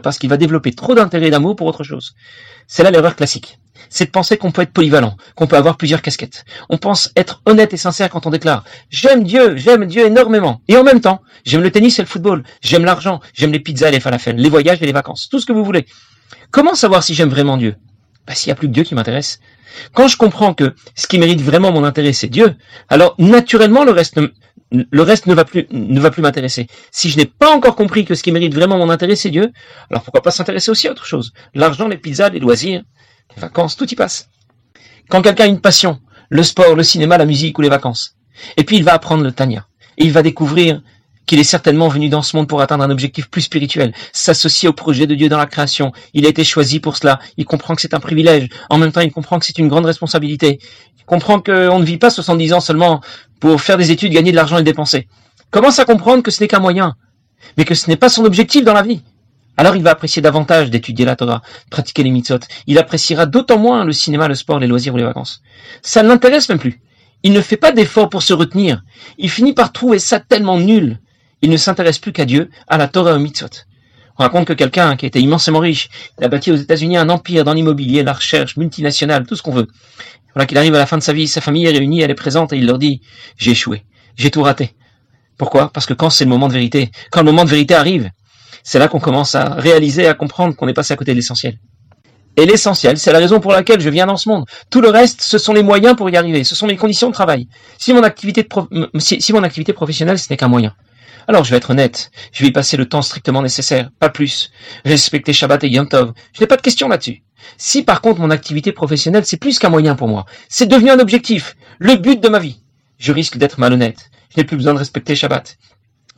parce 0.03 0.19
qu'il 0.19 0.29
va 0.29 0.37
développer 0.37 0.73
trop 0.73 0.93
d'intérêt 0.93 1.27
et 1.27 1.31
d'amour 1.31 1.55
pour 1.55 1.65
autre 1.65 1.83
chose. 1.83 2.13
C'est 2.67 2.83
là 2.83 2.91
l'erreur 2.91 3.15
classique. 3.15 3.57
C'est 3.89 4.05
de 4.05 4.11
penser 4.11 4.37
qu'on 4.37 4.51
peut 4.51 4.61
être 4.61 4.71
polyvalent, 4.71 5.17
qu'on 5.35 5.47
peut 5.47 5.57
avoir 5.57 5.77
plusieurs 5.77 6.01
casquettes. 6.01 6.45
On 6.69 6.77
pense 6.77 7.11
être 7.15 7.41
honnête 7.45 7.73
et 7.73 7.77
sincère 7.77 8.09
quand 8.09 8.25
on 8.27 8.29
déclare 8.29 8.63
j'aime 8.89 9.23
Dieu, 9.23 9.57
j'aime 9.57 9.85
Dieu 9.85 10.05
énormément. 10.05 10.61
Et 10.67 10.77
en 10.77 10.83
même 10.83 11.01
temps, 11.01 11.21
j'aime 11.45 11.61
le 11.61 11.71
tennis 11.71 11.99
et 11.99 12.03
le 12.03 12.07
football, 12.07 12.43
j'aime 12.61 12.85
l'argent, 12.85 13.19
j'aime 13.33 13.51
les 13.51 13.59
pizzas 13.59 13.89
et 13.89 13.91
les 13.91 13.99
falafels, 13.99 14.35
les 14.35 14.49
voyages 14.49 14.81
et 14.81 14.85
les 14.85 14.91
vacances, 14.91 15.27
tout 15.29 15.39
ce 15.39 15.45
que 15.45 15.53
vous 15.53 15.63
voulez. 15.63 15.85
Comment 16.51 16.75
savoir 16.75 17.03
si 17.03 17.13
j'aime 17.13 17.29
vraiment 17.29 17.57
Dieu? 17.57 17.75
Bah, 18.27 18.35
S'il 18.35 18.49
n'y 18.49 18.53
a 18.53 18.55
plus 18.55 18.67
que 18.67 18.73
Dieu 18.73 18.83
qui 18.83 18.95
m'intéresse. 18.95 19.39
Quand 19.93 20.07
je 20.07 20.17
comprends 20.17 20.53
que 20.53 20.73
ce 20.95 21.07
qui 21.07 21.19
mérite 21.19 21.41
vraiment 21.41 21.71
mon 21.71 21.83
intérêt, 21.83 22.13
c'est 22.13 22.27
Dieu, 22.27 22.55
alors 22.89 23.15
naturellement 23.17 23.83
le 23.83 23.91
reste, 23.91 24.19
le 24.71 25.01
reste 25.01 25.25
ne 25.27 25.33
va 25.33 25.45
plus, 25.45 25.67
ne 25.71 25.99
va 25.99 26.11
plus 26.11 26.21
m'intéresser. 26.21 26.67
Si 26.91 27.09
je 27.09 27.17
n'ai 27.17 27.25
pas 27.25 27.49
encore 27.49 27.75
compris 27.75 28.05
que 28.05 28.15
ce 28.15 28.23
qui 28.23 28.31
mérite 28.31 28.53
vraiment 28.53 28.77
mon 28.77 28.89
intérêt, 28.89 29.15
c'est 29.15 29.29
Dieu, 29.29 29.51
alors 29.89 30.03
pourquoi 30.03 30.21
pas 30.21 30.31
s'intéresser 30.31 30.71
aussi 30.71 30.87
à 30.87 30.91
autre 30.91 31.05
chose? 31.05 31.33
L'argent, 31.53 31.87
les 31.87 31.97
pizzas, 31.97 32.29
les 32.29 32.39
loisirs, 32.39 32.83
les 33.35 33.41
vacances, 33.41 33.75
tout 33.75 33.89
y 33.91 33.95
passe. 33.95 34.29
Quand 35.09 35.21
quelqu'un 35.21 35.45
a 35.45 35.47
une 35.47 35.61
passion, 35.61 35.99
le 36.29 36.43
sport, 36.43 36.75
le 36.75 36.83
cinéma, 36.83 37.17
la 37.17 37.25
musique 37.25 37.57
ou 37.57 37.61
les 37.61 37.69
vacances, 37.69 38.15
et 38.57 38.63
puis 38.63 38.77
il 38.77 38.83
va 38.83 38.93
apprendre 38.93 39.23
le 39.23 39.31
Tanya, 39.31 39.67
et 39.97 40.05
il 40.05 40.11
va 40.11 40.21
découvrir 40.21 40.81
qu'il 41.29 41.39
est 41.39 41.43
certainement 41.43 41.89
venu 41.89 42.09
dans 42.09 42.23
ce 42.23 42.35
monde 42.35 42.47
pour 42.47 42.59
atteindre 42.59 42.83
un 42.83 42.89
objectif 42.89 43.29
plus 43.29 43.41
spirituel, 43.41 43.93
s'associer 44.13 44.67
au 44.67 44.73
projet 44.73 45.05
de 45.05 45.13
Dieu 45.13 45.29
dans 45.29 45.37
la 45.37 45.45
création. 45.45 45.91
Il 46.15 46.25
a 46.25 46.29
été 46.29 46.43
choisi 46.43 46.79
pour 46.79 46.97
cela. 46.97 47.19
Il 47.37 47.45
comprend 47.45 47.75
que 47.75 47.81
c'est 47.81 47.93
un 47.93 47.99
privilège. 47.99 48.49
En 48.71 48.79
même 48.79 48.91
temps, 48.91 49.01
il 49.01 49.11
comprend 49.11 49.37
que 49.37 49.45
c'est 49.45 49.59
une 49.59 49.67
grande 49.67 49.85
responsabilité. 49.85 50.57
Il 50.97 51.05
comprend 51.05 51.39
qu'on 51.39 51.77
ne 51.77 51.85
vit 51.85 51.97
pas 51.97 52.09
70 52.09 52.53
ans 52.53 52.61
seulement 52.61 53.01
pour 53.39 53.61
faire 53.61 53.77
des 53.77 53.91
études, 53.91 54.11
gagner 54.11 54.31
de 54.31 54.35
l'argent 54.35 54.57
et 54.57 54.63
dépenser. 54.63 55.07
Commence 55.51 55.77
à 55.77 55.85
comprendre 55.85 56.23
que 56.23 56.31
ce 56.31 56.41
n'est 56.41 56.47
qu'un 56.47 56.59
moyen, 56.59 56.95
mais 57.57 57.65
que 57.65 57.75
ce 57.75 57.89
n'est 57.89 57.95
pas 57.95 58.09
son 58.09 58.25
objectif 58.25 58.63
dans 58.63 58.73
la 58.73 58.81
vie. 58.81 59.03
Alors 59.59 59.75
il 59.75 59.83
va 59.83 59.91
apprécier 59.91 60.21
davantage 60.21 60.69
d'étudier 60.69 61.03
la 61.03 61.17
Torah, 61.17 61.41
pratiquer 61.69 62.03
les 62.03 62.11
mitzvot. 62.11 62.39
Il 62.65 62.77
appréciera 62.77 63.25
d'autant 63.25 63.57
moins 63.57 63.83
le 63.83 63.91
cinéma, 63.91 64.29
le 64.29 64.35
sport, 64.35 64.57
les 64.57 64.67
loisirs 64.67 64.93
ou 64.93 64.97
les 64.97 65.03
vacances. 65.03 65.41
Ça 65.81 66.01
ne 66.01 66.07
l'intéresse 66.07 66.47
même 66.47 66.59
plus. 66.59 66.79
Il 67.23 67.33
ne 67.33 67.41
fait 67.41 67.57
pas 67.57 67.73
d'efforts 67.73 68.09
pour 68.09 68.23
se 68.23 68.31
retenir. 68.31 68.83
Il 69.17 69.29
finit 69.29 69.51
par 69.51 69.73
trouver 69.73 69.99
ça 69.99 70.21
tellement 70.21 70.57
nul 70.57 70.99
il 71.41 71.49
ne 71.49 71.57
s'intéresse 71.57 71.99
plus 71.99 72.13
qu'à 72.13 72.23
Dieu, 72.23 72.49
à 72.67 72.77
la 72.77 72.87
Torah 72.87 73.11
et 73.11 73.15
au 73.15 73.19
mitzvot. 73.19 73.49
On 74.17 74.23
raconte 74.23 74.47
que 74.47 74.53
quelqu'un 74.53 74.95
qui 74.95 75.05
était 75.05 75.19
immensément 75.19 75.59
riche, 75.59 75.89
il 76.17 76.25
a 76.25 76.29
bâti 76.29 76.51
aux 76.51 76.55
États-Unis 76.55 76.95
un 76.95 77.09
empire 77.09 77.43
dans 77.43 77.53
l'immobilier, 77.53 78.01
la 78.03 78.13
recherche, 78.13 78.55
multinationale, 78.55 79.25
tout 79.25 79.35
ce 79.35 79.41
qu'on 79.41 79.53
veut. 79.53 79.67
Voilà 80.33 80.45
qu'il 80.45 80.57
arrive 80.57 80.75
à 80.75 80.79
la 80.79 80.85
fin 80.85 80.97
de 80.97 81.03
sa 81.03 81.13
vie, 81.13 81.27
sa 81.27 81.41
famille 81.41 81.65
est 81.65 81.71
réunie, 81.71 82.01
elle 82.01 82.11
est 82.11 82.15
présente 82.15 82.53
et 82.53 82.57
il 82.57 82.65
leur 82.65 82.77
dit 82.77 83.01
j'ai 83.37 83.51
échoué, 83.51 83.83
j'ai 84.15 84.31
tout 84.31 84.41
raté. 84.41 84.73
Pourquoi? 85.37 85.69
Parce 85.71 85.85
que 85.85 85.93
quand 85.93 86.09
c'est 86.09 86.25
le 86.25 86.29
moment 86.29 86.47
de 86.49 86.53
vérité, 86.53 86.91
quand 87.11 87.21
le 87.21 87.25
moment 87.25 87.45
de 87.45 87.49
vérité 87.49 87.73
arrive, 87.73 88.09
c'est 88.63 88.79
là 88.79 88.87
qu'on 88.87 88.99
commence 88.99 89.35
à 89.35 89.55
réaliser, 89.55 90.07
à 90.07 90.13
comprendre 90.13 90.55
qu'on 90.55 90.67
est 90.67 90.73
passé 90.73 90.93
à 90.93 90.97
côté 90.97 91.11
de 91.11 91.17
l'essentiel. 91.17 91.57
Et 92.37 92.45
l'essentiel, 92.45 92.97
c'est 92.97 93.11
la 93.11 93.19
raison 93.19 93.39
pour 93.39 93.51
laquelle 93.51 93.81
je 93.81 93.89
viens 93.89 94.05
dans 94.05 94.15
ce 94.15 94.29
monde. 94.29 94.45
Tout 94.69 94.81
le 94.81 94.89
reste, 94.89 95.21
ce 95.21 95.37
sont 95.37 95.51
les 95.51 95.63
moyens 95.63 95.95
pour 95.95 96.09
y 96.09 96.15
arriver, 96.15 96.43
ce 96.43 96.55
sont 96.55 96.67
les 96.67 96.77
conditions 96.77 97.09
de 97.09 97.13
travail. 97.13 97.49
Si 97.77 97.91
mon 97.93 98.03
activité, 98.03 98.47
si 98.97 99.33
mon 99.33 99.43
activité 99.43 99.73
professionnelle, 99.73 100.17
ce 100.17 100.27
n'est 100.29 100.37
qu'un 100.37 100.47
moyen, 100.47 100.73
alors 101.27 101.43
je 101.43 101.51
vais 101.51 101.57
être 101.57 101.71
honnête, 101.71 102.11
je 102.31 102.43
vais 102.43 102.49
y 102.49 102.51
passer 102.51 102.77
le 102.77 102.87
temps 102.87 103.01
strictement 103.01 103.41
nécessaire, 103.41 103.89
pas 103.99 104.09
plus. 104.09 104.51
Respecter 104.85 105.33
Shabbat 105.33 105.63
et 105.65 105.69
Yom 105.69 105.87
Tov, 105.87 106.13
je 106.33 106.39
n'ai 106.39 106.47
pas 106.47 106.55
de 106.55 106.61
question 106.61 106.87
là-dessus. 106.87 107.23
Si 107.57 107.83
par 107.83 108.01
contre 108.01 108.21
mon 108.21 108.31
activité 108.31 108.71
professionnelle 108.71 109.25
c'est 109.25 109.37
plus 109.37 109.59
qu'un 109.59 109.69
moyen 109.69 109.95
pour 109.95 110.07
moi, 110.07 110.25
c'est 110.47 110.65
devenu 110.65 110.91
un 110.91 110.99
objectif, 110.99 111.55
le 111.77 111.95
but 111.95 112.21
de 112.21 112.29
ma 112.29 112.39
vie, 112.39 112.61
je 112.99 113.11
risque 113.11 113.37
d'être 113.37 113.59
malhonnête. 113.59 114.09
Je 114.33 114.39
n'ai 114.39 114.43
plus 114.43 114.57
besoin 114.57 114.73
de 114.73 114.79
respecter 114.79 115.15
Shabbat. 115.15 115.57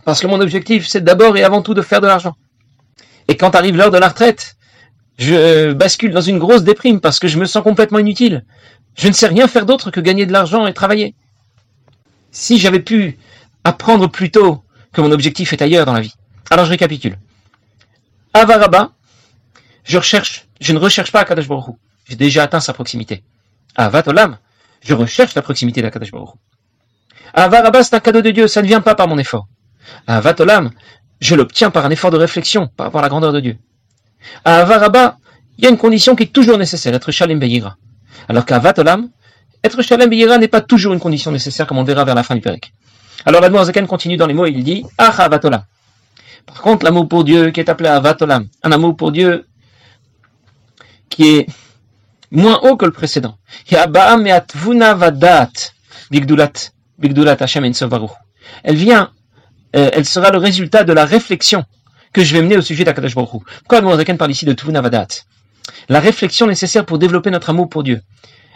Parce 0.06 0.20
que 0.20 0.28
mon 0.28 0.40
objectif 0.40 0.88
c'est 0.88 1.04
d'abord 1.04 1.38
et 1.38 1.44
avant 1.44 1.62
tout 1.62 1.74
de 1.74 1.82
faire 1.82 2.02
de 2.02 2.08
l'argent. 2.08 2.36
Et 3.28 3.38
quand 3.38 3.56
arrive 3.56 3.76
l'heure 3.78 3.92
de 3.92 3.98
la 3.98 4.10
retraite, 4.10 4.56
je 5.18 5.74
bascule 5.74 6.12
dans 6.12 6.22
une 6.22 6.40
grosse 6.40 6.64
déprime 6.64 7.00
parce 7.00 7.20
que 7.20 7.28
je 7.28 7.38
me 7.38 7.46
sens 7.46 7.64
complètement 7.64 8.00
inutile. 8.00 8.44
Je 8.96 9.08
ne 9.08 9.14
sais 9.14 9.28
rien 9.28 9.48
faire 9.48 9.66
d'autre 9.66 9.92
que 9.92 10.00
gagner 10.00 10.26
de 10.26 10.34
l'argent 10.34 10.68
et 10.68 10.74
travailler. 10.74 11.16
Si 12.32 12.58
j'avais 12.58 12.80
pu 12.80 13.18
apprendre 13.64 14.08
plus 14.08 14.32
tôt 14.32 14.64
que 14.92 15.02
mon 15.02 15.12
objectif 15.12 15.54
est 15.54 15.62
ailleurs 15.62 15.86
dans 15.86 15.94
la 15.94 16.02
vie. 16.02 16.14
Alors 16.50 16.66
je 16.66 16.72
récapitule. 16.72 17.18
Avaraba, 18.34 18.92
je 19.84 19.98
recherche, 19.98 20.48
je 20.60 20.74
ne 20.74 20.80
recherche 20.80 21.12
pas 21.12 21.22
Akadosh 21.22 21.48
Baruch 21.48 21.76
J'ai 22.08 22.16
déjà 22.16 22.44
atteint 22.44 22.60
sa 22.60 22.74
proximité. 22.74 23.24
Avatolam, 23.76 24.38
je 24.82 24.94
recherche 24.94 25.36
la 25.36 25.42
proximité 25.42 25.82
d'Akadosh 25.82 26.12
Baruch 26.12 26.36
Avaraba, 27.34 27.84
c'est 27.84 27.96
un 27.96 28.00
cadeau 28.00 28.22
de 28.22 28.32
Dieu, 28.32 28.48
ça 28.48 28.62
ne 28.62 28.68
vient 28.68 28.82
pas 28.82 28.96
par 28.96 29.08
mon 29.08 29.18
effort. 29.18 29.48
Avatolam, 30.08 30.72
je 31.20 31.36
l'obtiens 31.36 31.70
par 31.70 31.86
un 31.86 31.90
effort 31.90 32.12
de 32.12 32.18
réflexion, 32.18 32.68
par 32.68 32.88
rapport 32.88 33.00
à 33.00 33.04
la 33.04 33.10
grandeur 33.10 33.34
de 33.34 33.40
Dieu. 33.40 33.58
Avaraba, 34.46 35.18
il 35.58 35.64
y 35.64 35.68
a 35.68 35.70
une 35.70 35.78
condition 35.78 36.16
qui 36.16 36.24
est 36.24 36.34
toujours 36.34 36.58
nécessaire, 36.58 36.94
être 36.94 37.12
Shalem 37.12 37.40
Beyira. 37.40 37.78
Alors 38.28 38.46
qu'Avatolam, 38.46 39.10
être 39.64 39.82
Shalem 39.82 40.10
Beyira 40.10 40.38
n'est 40.38 40.48
pas 40.48 40.62
toujours 40.62 40.94
une 40.94 41.00
condition 41.00 41.32
nécessaire, 41.32 41.68
comme 41.68 41.78
on 41.78 41.84
verra 41.84 42.04
vers 42.06 42.16
la 42.16 42.24
fin 42.24 42.36
du 42.36 42.42
Pérec. 42.42 42.74
Alors 43.26 43.42
la 43.42 43.64
Zaken 43.66 43.88
continue 43.88 44.18
dans 44.18 44.26
les 44.26 44.34
mots, 44.34 44.48
il 44.48 44.64
dit 44.64 44.84
Ah 44.98 45.12
Vatolam. 45.30 45.64
Par 46.46 46.62
contre, 46.62 46.86
l'amour 46.86 47.08
pour 47.08 47.24
Dieu 47.24 47.52
qui 47.52 47.60
est 47.60 47.70
appelé 47.70 47.90
Avatolam, 47.90 48.48
un 48.64 48.72
amour 48.72 48.96
pour 48.96 49.12
Dieu 49.12 49.46
qui 51.10 51.38
est 51.38 51.48
moins 52.32 52.60
haut 52.64 52.78
que 52.78 52.86
le 52.86 52.92
précédent. 52.92 53.38
Elle 58.64 58.76
vient, 58.76 59.12
euh, 59.76 59.90
elle 59.94 60.06
sera 60.06 60.32
le 60.32 60.38
résultat 60.38 60.84
de 60.84 60.94
la 60.94 61.06
réflexion 61.06 61.64
que 62.14 62.24
je 62.24 62.36
vais 62.36 62.42
mener 62.42 62.58
au 62.58 62.62
sujet 62.62 62.84
d'Akadosh 62.84 63.16
Baruch 63.16 63.44
Pourquoi 63.60 63.82
le 63.82 63.98
Zaken 63.98 64.18
parle 64.18 64.32
ici 64.32 64.46
de 64.46 64.54
Tvuna 64.54 64.82
Vadat 64.82 65.08
la 65.90 66.00
réflexion 66.00 66.48
nécessaire 66.48 66.86
pour 66.86 66.98
développer 66.98 67.30
notre 67.32 67.50
amour 67.50 67.70
pour 67.70 67.84
Dieu, 67.84 68.02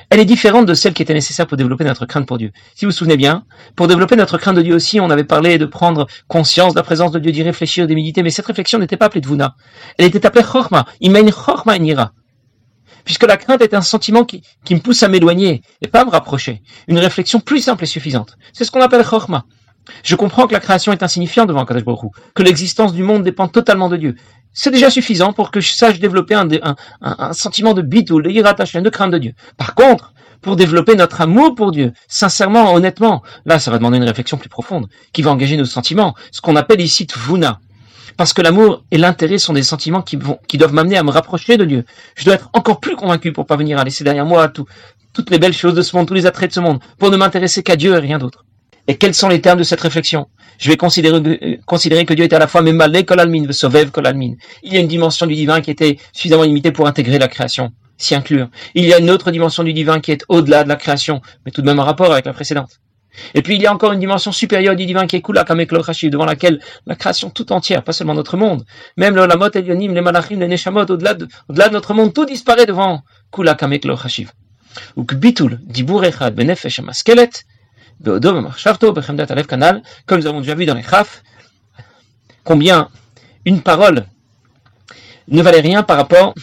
elle 0.09 0.19
est 0.19 0.25
différente 0.25 0.65
de 0.65 0.73
celle 0.73 0.93
qui 0.93 1.01
était 1.01 1.13
nécessaire 1.13 1.47
pour 1.47 1.57
développer 1.57 1.83
notre 1.83 2.05
crainte 2.05 2.27
pour 2.27 2.37
Dieu. 2.37 2.51
Si 2.75 2.85
vous 2.85 2.91
vous 2.91 2.97
souvenez 2.97 3.17
bien, 3.17 3.43
pour 3.75 3.87
développer 3.87 4.15
notre 4.15 4.37
crainte 4.37 4.55
de 4.55 4.61
Dieu 4.61 4.75
aussi, 4.75 4.99
on 4.99 5.09
avait 5.09 5.23
parlé 5.23 5.57
de 5.57 5.65
prendre 5.65 6.07
conscience 6.27 6.73
de 6.73 6.79
la 6.79 6.83
présence 6.83 7.11
de 7.11 7.19
Dieu, 7.19 7.31
d'y 7.31 7.43
réfléchir, 7.43 7.87
d'y 7.87 7.95
méditer, 7.95 8.21
mais 8.21 8.29
cette 8.29 8.45
réflexion 8.45 8.77
n'était 8.77 8.97
pas 8.97 9.07
appelée 9.07 9.21
Dvuna. 9.21 9.55
Elle 9.97 10.05
était 10.05 10.25
appelée 10.25 10.43
Chorma. 10.43 10.85
Imain 11.01 11.29
Chorma 11.31 11.77
Nira. 11.79 12.11
Puisque 13.03 13.23
la 13.23 13.37
crainte 13.37 13.61
est 13.61 13.73
un 13.73 13.81
sentiment 13.81 14.25
qui, 14.25 14.43
me 14.69 14.79
pousse 14.79 15.03
à 15.03 15.07
m'éloigner 15.07 15.61
et 15.81 15.87
pas 15.87 16.01
à 16.01 16.05
me 16.05 16.11
rapprocher. 16.11 16.61
Une 16.87 16.99
réflexion 16.99 17.39
plus 17.39 17.59
simple 17.59 17.83
et 17.83 17.87
suffisante. 17.87 18.37
C'est 18.53 18.63
ce 18.63 18.71
qu'on 18.71 18.81
appelle 18.81 19.03
Chorma. 19.03 19.45
Je 20.03 20.15
comprends 20.15 20.47
que 20.47 20.53
la 20.53 20.59
création 20.59 20.91
est 20.91 21.03
insignifiante 21.03 21.47
devant 21.47 21.65
Kadosh 21.65 21.83
Baruch 21.83 22.11
que 22.33 22.43
l'existence 22.43 22.93
du 22.93 23.03
monde 23.03 23.23
dépend 23.23 23.47
totalement 23.47 23.89
de 23.89 23.97
Dieu. 23.97 24.15
C'est 24.53 24.71
déjà 24.71 24.89
suffisant 24.89 25.33
pour 25.33 25.51
que 25.51 25.59
je 25.59 25.73
sache 25.73 25.99
développer 25.99 26.33
un, 26.33 27.33
sentiment 27.33 27.73
de 27.73 27.81
bitou, 27.81 28.21
de 28.21 28.29
de 28.29 28.89
crainte 28.89 29.11
de 29.11 29.17
Dieu. 29.17 29.33
Par 29.57 29.75
contre, 29.75 30.13
pour 30.41 30.55
développer 30.55 30.95
notre 30.95 31.21
amour 31.21 31.55
pour 31.55 31.71
Dieu, 31.71 31.91
sincèrement, 32.07 32.73
honnêtement, 32.73 33.23
là, 33.45 33.59
ça 33.59 33.71
va 33.71 33.77
demander 33.79 33.97
une 33.97 34.03
réflexion 34.03 34.37
plus 34.37 34.47
profonde, 34.47 34.87
qui 35.11 35.23
va 35.23 35.31
engager 35.31 35.57
nos 35.57 35.65
sentiments, 35.65 36.15
ce 36.31 36.39
qu'on 36.39 36.55
appelle 36.55 36.81
ici 36.81 37.07
tvuna. 37.07 37.59
Parce 38.15 38.31
que 38.31 38.41
l'amour 38.41 38.85
et 38.91 38.97
l'intérêt 38.97 39.39
sont 39.39 39.53
des 39.53 39.63
sentiments 39.63 40.01
qui, 40.01 40.15
vont, 40.15 40.39
qui 40.47 40.57
doivent 40.57 40.73
m'amener 40.73 40.97
à 40.97 41.03
me 41.03 41.11
rapprocher 41.11 41.57
de 41.57 41.65
Dieu. 41.65 41.85
Je 42.15 42.23
dois 42.23 42.35
être 42.35 42.49
encore 42.53 42.79
plus 42.79 42.95
convaincu 42.95 43.33
pour 43.33 43.45
pas 43.45 43.57
venir 43.57 43.77
à 43.77 43.83
laisser 43.83 44.03
derrière 44.03 44.25
moi 44.25 44.47
toutes 44.47 45.29
les 45.29 45.39
belles 45.39 45.53
choses 45.53 45.73
de 45.73 45.81
ce 45.81 45.95
monde, 45.95 46.07
tous 46.07 46.13
les 46.13 46.25
attraits 46.25 46.49
de 46.49 46.53
ce 46.53 46.59
monde, 46.61 46.79
pour 46.97 47.11
ne 47.11 47.17
m'intéresser 47.17 47.61
qu'à 47.61 47.75
Dieu 47.75 47.93
et 47.93 47.99
rien 47.99 48.19
d'autre. 48.19 48.45
Et 48.87 48.97
quels 48.97 49.13
sont 49.13 49.29
les 49.29 49.41
termes 49.41 49.59
de 49.59 49.63
cette 49.63 49.81
réflexion? 49.81 50.27
Je 50.57 50.69
vais 50.69 50.77
considérer, 50.77 52.05
que 52.05 52.13
Dieu 52.13 52.25
est 52.25 52.33
à 52.33 52.39
la 52.39 52.47
fois 52.47 52.61
Memalé 52.61 53.03
Kolalmin, 53.03 53.45
Vesovev 53.45 53.91
Kolalmin. 53.91 54.35
Il 54.63 54.73
y 54.73 54.77
a 54.77 54.79
une 54.79 54.87
dimension 54.87 55.25
du 55.25 55.35
divin 55.35 55.59
qui 55.61 55.71
était 55.71 55.97
suffisamment 56.13 56.43
limitée 56.43 56.71
pour 56.71 56.87
intégrer 56.87 57.19
la 57.19 57.27
création, 57.27 57.71
s'y 57.97 58.15
inclure. 58.15 58.47
Il 58.73 58.85
y 58.85 58.93
a 58.93 58.99
une 58.99 59.09
autre 59.09 59.31
dimension 59.31 59.63
du 59.63 59.73
divin 59.73 59.99
qui 59.99 60.11
est 60.11 60.23
au-delà 60.29 60.63
de 60.63 60.69
la 60.69 60.75
création, 60.75 61.21
mais 61.45 61.51
tout 61.51 61.61
de 61.61 61.65
même 61.65 61.79
en 61.79 61.83
rapport 61.83 62.11
avec 62.11 62.25
la 62.25 62.33
précédente. 62.33 62.79
Et 63.33 63.41
puis 63.41 63.55
il 63.55 63.61
y 63.61 63.65
a 63.65 63.73
encore 63.73 63.93
une 63.93 63.99
dimension 63.99 64.31
supérieure 64.31 64.75
du 64.75 64.85
divin 64.85 65.07
qui 65.07 65.15
est 65.15 65.21
Kula 65.21 65.45
Kameklokrashi, 65.45 66.09
devant 66.09 66.25
laquelle 66.25 66.59
la 66.85 66.95
création 66.95 67.29
tout 67.29 67.51
entière, 67.51 67.83
pas 67.83 67.93
seulement 67.93 68.13
notre 68.13 68.37
monde, 68.37 68.65
même 68.97 69.15
le 69.15 69.25
Lamot 69.25 69.49
Elionim, 69.53 69.93
les 69.93 70.01
Malachim, 70.01 70.39
les 70.39 70.47
Neshamot, 70.47 70.85
au-delà 70.85 71.13
de, 71.13 71.27
au-delà 71.49 71.69
de 71.69 71.73
notre 71.73 71.93
monde, 71.93 72.13
tout 72.13 72.25
disparaît 72.25 72.65
devant 72.65 73.01
Kula 73.31 73.55
Kameklokrashi. 73.55 74.27
Ou 74.97 75.05
Kbitul, 75.05 75.59
Dibur 75.63 76.03
Echad, 76.03 76.35
Benefesh, 76.35 76.81
Maskelet, 76.81 77.29
comme 80.05 80.19
nous 80.19 80.27
avons 80.27 80.41
déjà 80.41 80.55
vu 80.55 80.65
dans 80.65 80.75
les 80.75 80.83
Khaf, 80.83 81.23
combien 82.43 82.89
une 83.45 83.61
parole 83.61 84.05
ne 85.27 85.41
valait 85.41 85.61
rien 85.61 85.83
par 85.83 85.97
rapport 85.97 86.33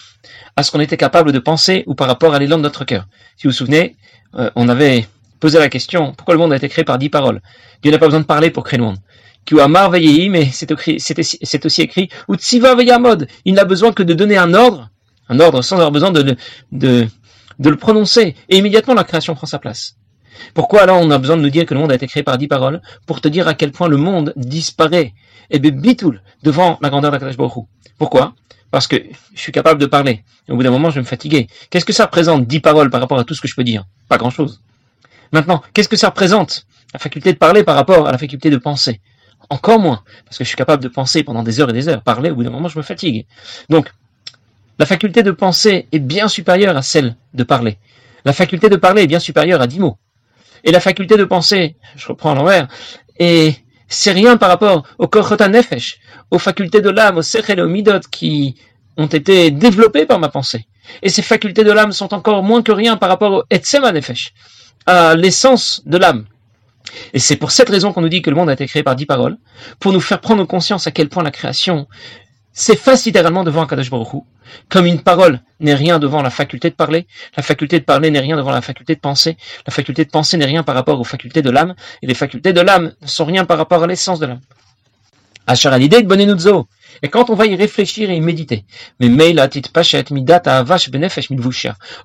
à 0.56 0.62
ce 0.62 0.71
qu'on 0.71 0.80
était 0.80 0.97
capable 0.97 1.32
de 1.32 1.38
penser 1.38 1.85
ou 1.87 1.94
par 1.94 2.06
rapport 2.06 2.35
à 2.35 2.38
l'élan 2.38 2.59
de 2.59 2.62
notre 2.62 2.85
cœur. 2.85 3.06
Si 3.37 3.47
vous 3.47 3.50
vous 3.50 3.56
souvenez, 3.56 3.97
euh, 4.35 4.50
on 4.54 4.68
avait 4.68 5.06
posé 5.40 5.59
la 5.59 5.68
question, 5.68 6.12
pourquoi 6.14 6.35
le 6.35 6.40
monde 6.40 6.52
a 6.52 6.56
été 6.56 6.68
créé 6.68 6.85
par 6.85 6.99
dix 6.99 7.09
paroles? 7.09 7.40
Dieu 7.82 7.90
n'a 7.90 7.99
pas 7.99 8.06
besoin 8.06 8.21
de 8.21 8.26
parler 8.26 8.50
pour 8.50 8.64
créer 8.64 8.78
le 8.78 8.85
monde. 8.85 8.99
mais 10.30 10.50
c'est 10.52 10.71
aussi 11.66 11.82
écrit, 11.82 12.09
il 13.44 13.54
n'a 13.54 13.64
besoin 13.64 13.92
que 13.92 14.02
de 14.02 14.14
donner 14.14 14.37
un 14.37 14.54
ordre, 14.54 14.90
un 15.28 15.40
ordre 15.40 15.62
sans 15.62 15.76
avoir 15.76 15.90
besoin 15.90 16.12
de, 16.12 16.37
de, 16.71 17.09
de 17.59 17.71
le 17.71 17.76
prononcer, 17.76 18.37
et 18.49 18.59
immédiatement 18.59 18.94
la 18.94 19.04
création 19.04 19.35
prend 19.35 19.47
sa 19.47 19.59
place. 19.59 19.97
Pourquoi 20.54 20.82
alors 20.82 21.00
on 21.00 21.10
a 21.10 21.18
besoin 21.18 21.36
de 21.36 21.42
nous 21.42 21.50
dire 21.50 21.66
que 21.66 21.74
le 21.74 21.80
monde 21.80 21.92
a 21.92 21.94
été 21.94 22.06
créé 22.06 22.22
par 22.22 22.38
dix 22.38 22.48
paroles 22.48 22.80
Pour 23.06 23.20
te 23.20 23.28
dire 23.28 23.48
à 23.48 23.54
quel 23.54 23.72
point 23.72 23.88
le 23.88 23.96
monde 23.96 24.32
disparaît, 24.36 25.14
et 25.50 25.58
bitoul, 25.58 26.22
devant 26.42 26.78
la 26.82 26.90
grandeur 26.90 27.10
d'Akadosh 27.10 27.36
Baruch 27.36 27.64
Pourquoi? 27.98 28.34
Parce 28.70 28.86
que 28.86 28.96
je 29.34 29.40
suis 29.40 29.52
capable 29.52 29.80
de 29.80 29.86
parler. 29.86 30.24
au 30.48 30.56
bout 30.56 30.62
d'un 30.62 30.70
moment, 30.70 30.88
je 30.88 30.94
vais 30.94 31.02
me 31.02 31.06
fatiguer. 31.06 31.46
Qu'est-ce 31.70 31.84
que 31.84 31.92
ça 31.92 32.06
représente, 32.06 32.46
dix 32.46 32.60
paroles 32.60 32.88
par 32.88 33.00
rapport 33.00 33.18
à 33.18 33.24
tout 33.24 33.34
ce 33.34 33.40
que 33.40 33.48
je 33.48 33.54
peux 33.54 33.64
dire? 33.64 33.84
Pas 34.08 34.16
grand-chose. 34.16 34.62
Maintenant, 35.30 35.62
qu'est-ce 35.74 35.88
que 35.88 35.96
ça 35.96 36.08
représente 36.08 36.66
La 36.94 36.98
faculté 36.98 37.32
de 37.32 37.38
parler 37.38 37.64
par 37.64 37.76
rapport 37.76 38.06
à 38.06 38.12
la 38.12 38.18
faculté 38.18 38.48
de 38.48 38.56
penser? 38.56 39.00
Encore 39.50 39.78
moins, 39.78 40.02
parce 40.24 40.38
que 40.38 40.44
je 40.44 40.48
suis 40.48 40.56
capable 40.56 40.82
de 40.82 40.88
penser 40.88 41.22
pendant 41.22 41.42
des 41.42 41.60
heures 41.60 41.68
et 41.68 41.74
des 41.74 41.88
heures. 41.88 42.02
Parler, 42.02 42.30
au 42.30 42.34
bout 42.34 42.44
d'un 42.44 42.50
moment, 42.50 42.68
je 42.68 42.78
me 42.78 42.82
fatigue. 42.82 43.26
Donc, 43.68 43.92
la 44.78 44.86
faculté 44.86 45.22
de 45.22 45.30
penser 45.30 45.86
est 45.92 45.98
bien 45.98 46.28
supérieure 46.28 46.76
à 46.76 46.82
celle 46.82 47.16
de 47.34 47.44
parler. 47.44 47.76
La 48.24 48.32
faculté 48.32 48.70
de 48.70 48.76
parler 48.76 49.02
est 49.02 49.06
bien 49.06 49.20
supérieure 49.20 49.60
à 49.60 49.66
dix 49.66 49.80
mots. 49.80 49.98
Et 50.64 50.73
la 50.73 50.81
faculté 50.81 51.16
de 51.16 51.25
penser, 51.25 51.76
je 51.97 52.07
reprends 52.09 52.35
l'envers, 52.35 52.69
et 53.19 53.54
c'est 53.88 54.12
rien 54.12 54.37
par 54.37 54.49
rapport 54.49 54.85
au 54.99 55.09
korchota 55.09 55.49
nefesh, 55.49 55.99
aux 56.31 56.38
facultés 56.38 56.81
de 56.81 56.90
l'âme, 56.90 57.19
aux 57.19 57.23
sechel 57.23 57.59
et 57.59 57.66
midot 57.66 58.00
qui 58.11 58.57
ont 58.97 59.07
été 59.07 59.50
développées 59.50 60.07
par 60.07 60.19
ma 60.19 60.28
pensée. 60.28 60.66
Et 61.02 61.09
ces 61.09 61.23
facultés 61.23 61.64
de 61.64 61.73
l'âme 61.73 61.92
sont 61.92 62.14
encore 62.14 62.42
moins 62.42 62.62
que 62.62 62.73
rien 62.73 62.97
par 62.97 63.09
rapport 63.09 63.33
au 63.33 63.42
etsema 63.50 63.92
nefesh, 63.92 64.33
à 64.87 65.14
l'essence 65.14 65.83
de 65.87 65.99
l'âme. 65.99 66.26
Et 67.12 67.19
c'est 67.19 67.37
pour 67.37 67.50
cette 67.50 67.69
raison 67.69 67.92
qu'on 67.92 68.02
nous 68.02 68.09
dit 68.09 68.23
que 68.23 68.31
le 68.31 68.37
monde 68.37 68.50
a 68.50 68.52
été 68.52 68.66
créé 68.66 68.83
par 68.83 68.97
dix 68.97 69.07
paroles, 69.07 69.37
pour 69.78 69.92
nous 69.92 70.00
faire 70.00 70.21
prendre 70.21 70.45
conscience 70.45 70.87
à 70.87 70.90
quel 70.90 71.09
point 71.09 71.23
la 71.23 71.31
création 71.31 71.87
s'efface 72.52 73.04
littéralement 73.04 73.44
devant 73.44 73.66
Kadosh 73.66 73.90
Baruch 73.90 74.25
comme 74.68 74.87
une 74.87 75.00
parole 75.00 75.40
n'est 75.61 75.75
rien 75.75 75.99
devant 75.99 76.23
la 76.23 76.30
faculté 76.30 76.71
de 76.71 76.75
parler, 76.75 77.06
la 77.37 77.42
faculté 77.42 77.78
de 77.80 77.85
parler 77.85 78.11
n'est 78.11 78.21
rien 78.21 78.37
devant 78.37 78.50
la 78.50 78.61
faculté 78.61 78.94
de 78.94 79.00
penser, 79.00 79.37
la 79.66 79.73
faculté 79.73 80.04
de 80.04 80.11
penser 80.11 80.37
n'est 80.37 80.44
rien 80.44 80.62
par 80.62 80.75
rapport 80.75 81.00
aux 81.00 81.04
facultés 81.04 81.42
de 81.42 81.50
l'âme, 81.50 81.75
et 82.02 82.06
les 82.06 82.14
facultés 82.14 82.52
de 82.52 82.61
l'âme 82.61 82.92
ne 83.00 83.06
sont 83.06 83.25
rien 83.25 83.44
par 83.44 83.59
rapport 83.59 83.82
à 83.82 83.87
l'essence 83.87 84.18
de 84.18 84.26
l'âme. 84.26 84.40
Achar 85.47 85.76
l'idée 85.76 86.06
Et 87.02 87.09
quand 87.09 87.30
on 87.30 87.35
va 87.35 87.47
y 87.47 87.56
réfléchir 87.56 88.11
et 88.11 88.16
y 88.16 88.21
méditer, 88.21 88.64
mais 89.00 89.09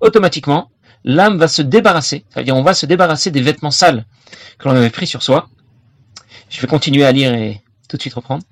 automatiquement, 0.02 0.72
l'âme 1.04 1.38
va 1.38 1.48
se 1.48 1.62
débarrasser, 1.62 2.26
c'est-à-dire 2.30 2.56
on 2.56 2.64
va 2.64 2.74
se 2.74 2.86
débarrasser 2.88 3.30
des 3.30 3.42
vêtements 3.42 3.72
sales 3.72 4.06
que 4.58 4.68
l'on 4.68 4.76
avait 4.76 4.90
pris 4.90 5.06
sur 5.06 5.22
soi. 5.22 5.50
Je 6.50 6.60
vais 6.62 6.68
continuer 6.68 7.06
à 7.06 7.12
lire 7.12 7.34
et 7.34 7.62
tout 7.88 7.98
de 7.98 8.02
suite 8.02 8.16
reprendre 8.16 8.44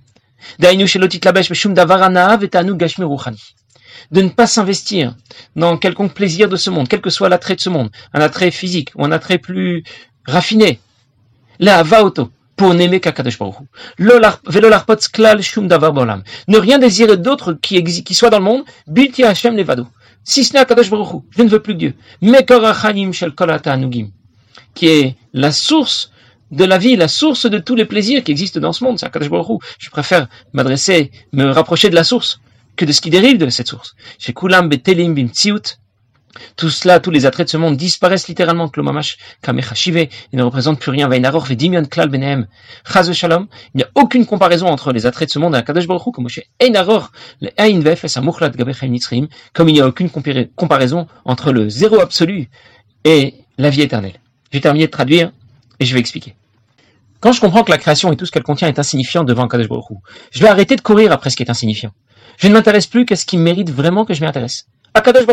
de 4.11 4.21
ne 4.21 4.29
pas 4.29 4.47
s'investir 4.47 5.15
dans 5.55 5.77
quelconque 5.77 6.13
plaisir 6.13 6.49
de 6.49 6.55
ce 6.55 6.69
monde, 6.69 6.87
quel 6.87 7.01
que 7.01 7.09
soit 7.09 7.29
l'attrait 7.29 7.55
de 7.55 7.61
ce 7.61 7.69
monde, 7.69 7.89
un 8.13 8.21
attrait 8.21 8.51
physique 8.51 8.91
ou 8.95 9.05
un 9.05 9.11
attrait 9.11 9.37
plus 9.37 9.83
raffiné. 10.25 10.79
La 11.59 11.83
auto 12.01 12.29
pour 12.55 12.73
n'aimer 12.73 12.99
qu'Akadosh 12.99 13.37
Baruch 13.37 13.55
Ne 13.99 16.57
rien 16.57 16.79
désirer 16.79 17.17
d'autre 17.17 17.53
qui, 17.53 18.13
soit 18.13 18.29
dans 18.29 18.39
le 18.39 18.43
monde, 18.43 18.63
bilti 18.87 19.23
Hashem 19.23 19.57
levado. 19.57 19.87
Si 20.23 20.43
ce 20.43 20.53
n'est 20.53 20.59
Akadosh 20.59 20.89
Baruch 20.89 21.23
je 21.31 21.43
ne 21.43 21.49
veux 21.49 21.61
plus 21.61 21.75
Dieu. 21.75 21.93
Mekorachanim 22.21 23.13
shel 23.13 23.33
qui 24.73 24.87
est 24.87 25.15
la 25.33 25.51
source 25.51 26.11
de 26.51 26.63
la 26.63 26.77
vie, 26.77 26.95
la 26.95 27.07
source 27.07 27.49
de 27.49 27.57
tous 27.57 27.75
les 27.75 27.85
plaisirs 27.85 28.23
qui 28.23 28.31
existent 28.31 28.59
dans 28.59 28.73
ce 28.73 28.83
monde. 28.83 28.99
C'est 28.99 29.05
Akadosh 29.05 29.29
Baruch 29.29 29.61
Je 29.79 29.89
préfère 29.89 30.27
m'adresser, 30.53 31.11
me 31.33 31.45
rapprocher 31.45 31.89
de 31.89 31.95
la 31.95 32.03
source 32.03 32.39
que 32.75 32.85
de 32.85 32.91
ce 32.91 33.01
qui 33.01 33.09
dérive 33.09 33.37
de 33.37 33.49
cette 33.49 33.67
source. 33.67 33.95
Chez 34.19 34.33
Kulam 34.33 34.69
Betelim 34.69 35.13
Bimtsiut, 35.13 35.77
tout 36.55 36.69
cela, 36.69 36.99
tous 36.99 37.11
les 37.11 37.25
attraits 37.25 37.47
de 37.47 37.51
ce 37.51 37.57
monde 37.57 37.77
disparaissent 37.77 38.27
littéralement, 38.27 38.67
Klomamash, 38.67 39.17
Kamechashive, 39.41 40.07
ils 40.33 40.37
ne 40.37 40.43
représentent 40.43 40.79
plus 40.79 40.91
rien, 40.91 41.07
Vainaror, 41.07 41.45
Vedimion, 41.45 41.85
Klal, 41.85 42.09
Benehem, 42.09 42.47
Chaz 42.91 43.11
Shalom, 43.13 43.47
il 43.73 43.77
n'y 43.77 43.83
a 43.83 43.89
aucune 43.95 44.25
comparaison 44.25 44.67
entre 44.67 44.91
les 44.91 45.05
attraits 45.05 45.29
de 45.29 45.33
ce 45.33 45.39
monde 45.39 45.55
et 45.55 45.57
Akadosh 45.57 45.87
Baruch 45.87 46.07
Hu, 46.07 46.11
comme 46.11 46.27
chez 46.27 46.47
Einaror, 46.59 47.11
le 47.41 47.49
Ein 47.57 47.79
Vef, 47.79 48.03
et 48.03 48.07
Samuchlat, 48.07 48.49
Gabechaim 48.49 48.89
Nitzrim, 48.89 49.27
comme 49.53 49.69
il 49.69 49.73
n'y 49.73 49.81
a 49.81 49.87
aucune 49.87 50.09
comparaison 50.09 51.07
entre 51.23 51.51
le 51.51 51.69
zéro 51.69 51.99
absolu 52.01 52.49
et 53.03 53.35
la 53.57 53.69
vie 53.69 53.81
éternelle. 53.81 54.19
J'ai 54.51 54.61
terminé 54.61 54.87
de 54.87 54.91
traduire, 54.91 55.31
et 55.79 55.85
je 55.85 55.93
vais 55.93 55.99
expliquer. 55.99 56.35
Quand 57.19 57.31
je 57.31 57.41
comprends 57.41 57.63
que 57.63 57.71
la 57.71 57.77
création 57.77 58.11
et 58.11 58.17
tout 58.17 58.25
ce 58.25 58.31
qu'elle 58.31 58.43
contient 58.43 58.67
est 58.67 58.77
insignifiant 58.77 59.23
devant 59.23 59.47
Kadosh 59.47 59.67
Baruch 59.67 59.85
je 60.31 60.39
vais 60.41 60.47
arrêter 60.47 60.75
de 60.75 60.81
courir 60.81 61.11
après 61.11 61.29
ce 61.29 61.35
qui 61.35 61.43
est 61.43 61.49
insignifiant. 61.49 61.91
Je 62.37 62.47
ne 62.47 62.53
m'intéresse 62.53 62.87
plus 62.87 63.05
qu'à 63.05 63.15
ce 63.15 63.25
qui 63.25 63.37
mérite 63.37 63.71
vraiment 63.71 64.05
que 64.05 64.13
je 64.13 64.23
m'intéresse. 64.23 64.67
À 64.93 65.01
Kadosh 65.01 65.25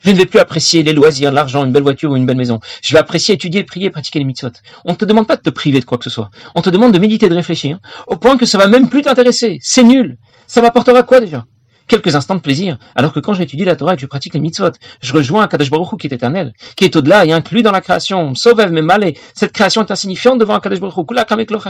Je 0.00 0.10
ne 0.10 0.16
vais 0.16 0.26
plus 0.26 0.38
apprécier 0.38 0.82
les 0.82 0.92
loisirs, 0.92 1.32
l'argent, 1.32 1.64
une 1.64 1.72
belle 1.72 1.82
voiture 1.82 2.12
ou 2.12 2.16
une 2.16 2.26
belle 2.26 2.36
maison. 2.36 2.60
Je 2.82 2.92
vais 2.92 2.98
apprécier, 2.98 3.34
étudier, 3.34 3.64
prier, 3.64 3.90
pratiquer 3.90 4.18
les 4.18 4.24
mitzvot. 4.24 4.50
On 4.84 4.92
ne 4.92 4.96
te 4.96 5.04
demande 5.04 5.26
pas 5.26 5.36
de 5.36 5.42
te 5.42 5.50
priver 5.50 5.80
de 5.80 5.84
quoi 5.84 5.98
que 5.98 6.04
ce 6.04 6.10
soit. 6.10 6.30
On 6.54 6.62
te 6.62 6.70
demande 6.70 6.92
de 6.92 6.98
méditer, 6.98 7.28
de 7.28 7.34
réfléchir, 7.34 7.78
au 8.06 8.16
point 8.16 8.36
que 8.36 8.46
ça 8.46 8.58
va 8.58 8.68
même 8.68 8.88
plus 8.88 9.02
t'intéresser. 9.02 9.58
C'est 9.62 9.82
nul. 9.82 10.18
Ça 10.46 10.62
m'apportera 10.62 11.02
quoi 11.02 11.20
déjà? 11.20 11.44
Quelques 11.86 12.14
instants 12.14 12.34
de 12.34 12.40
plaisir, 12.40 12.78
alors 12.94 13.12
que 13.12 13.20
quand 13.20 13.34
j'étudie 13.34 13.64
la 13.64 13.76
Torah 13.76 13.94
et 13.94 13.96
que 13.96 14.02
je 14.02 14.06
pratique 14.06 14.34
les 14.34 14.40
mitzvot, 14.40 14.72
je 15.00 15.12
rejoins 15.12 15.46
Kadosh 15.46 15.70
Baruch 15.70 15.92
Hu 15.92 15.96
qui 15.96 16.06
est 16.06 16.12
éternel, 16.12 16.52
qui 16.76 16.84
est 16.84 16.96
au-delà 16.96 17.24
et 17.24 17.32
inclus 17.32 17.62
dans 17.62 17.72
la 17.72 17.80
création, 17.80 18.34
sauvev 18.34 18.70
mais 18.70 18.82
malé, 18.82 19.18
cette 19.34 19.52
création 19.52 19.84
est 19.84 19.90
insignifiante 19.90 20.38
devant 20.38 20.58
Kadosh 20.60 20.80
Baruch 20.80 20.96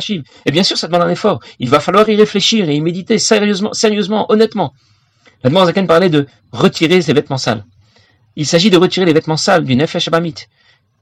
Hu, 0.09 0.23
et 0.47 0.51
bien 0.51 0.63
sûr 0.63 0.77
ça 0.77 0.87
demande 0.87 1.03
un 1.03 1.11
effort, 1.11 1.41
il 1.59 1.69
va 1.69 1.81
falloir 1.81 2.09
y 2.09 2.17
réfléchir 2.17 2.69
et 2.69 2.75
y 2.75 2.81
méditer 2.81 3.19
sérieusement, 3.19 3.73
sérieusement, 3.73 4.31
honnêtement. 4.31 4.73
La 5.45 5.65
Zaken 5.65 5.87
parlait 5.87 6.09
de 6.09 6.27
retirer 6.53 7.03
ses 7.03 7.13
vêtements 7.13 7.39
sales. 7.39 7.65
Il 8.37 8.47
s'agit 8.47 8.71
de 8.71 8.77
retirer 8.77 9.07
les 9.07 9.13
vêtements 9.13 9.37
sales 9.37 9.65
du 9.65 9.77
Nefesh 9.77 10.09
Abamit. 10.09 10.35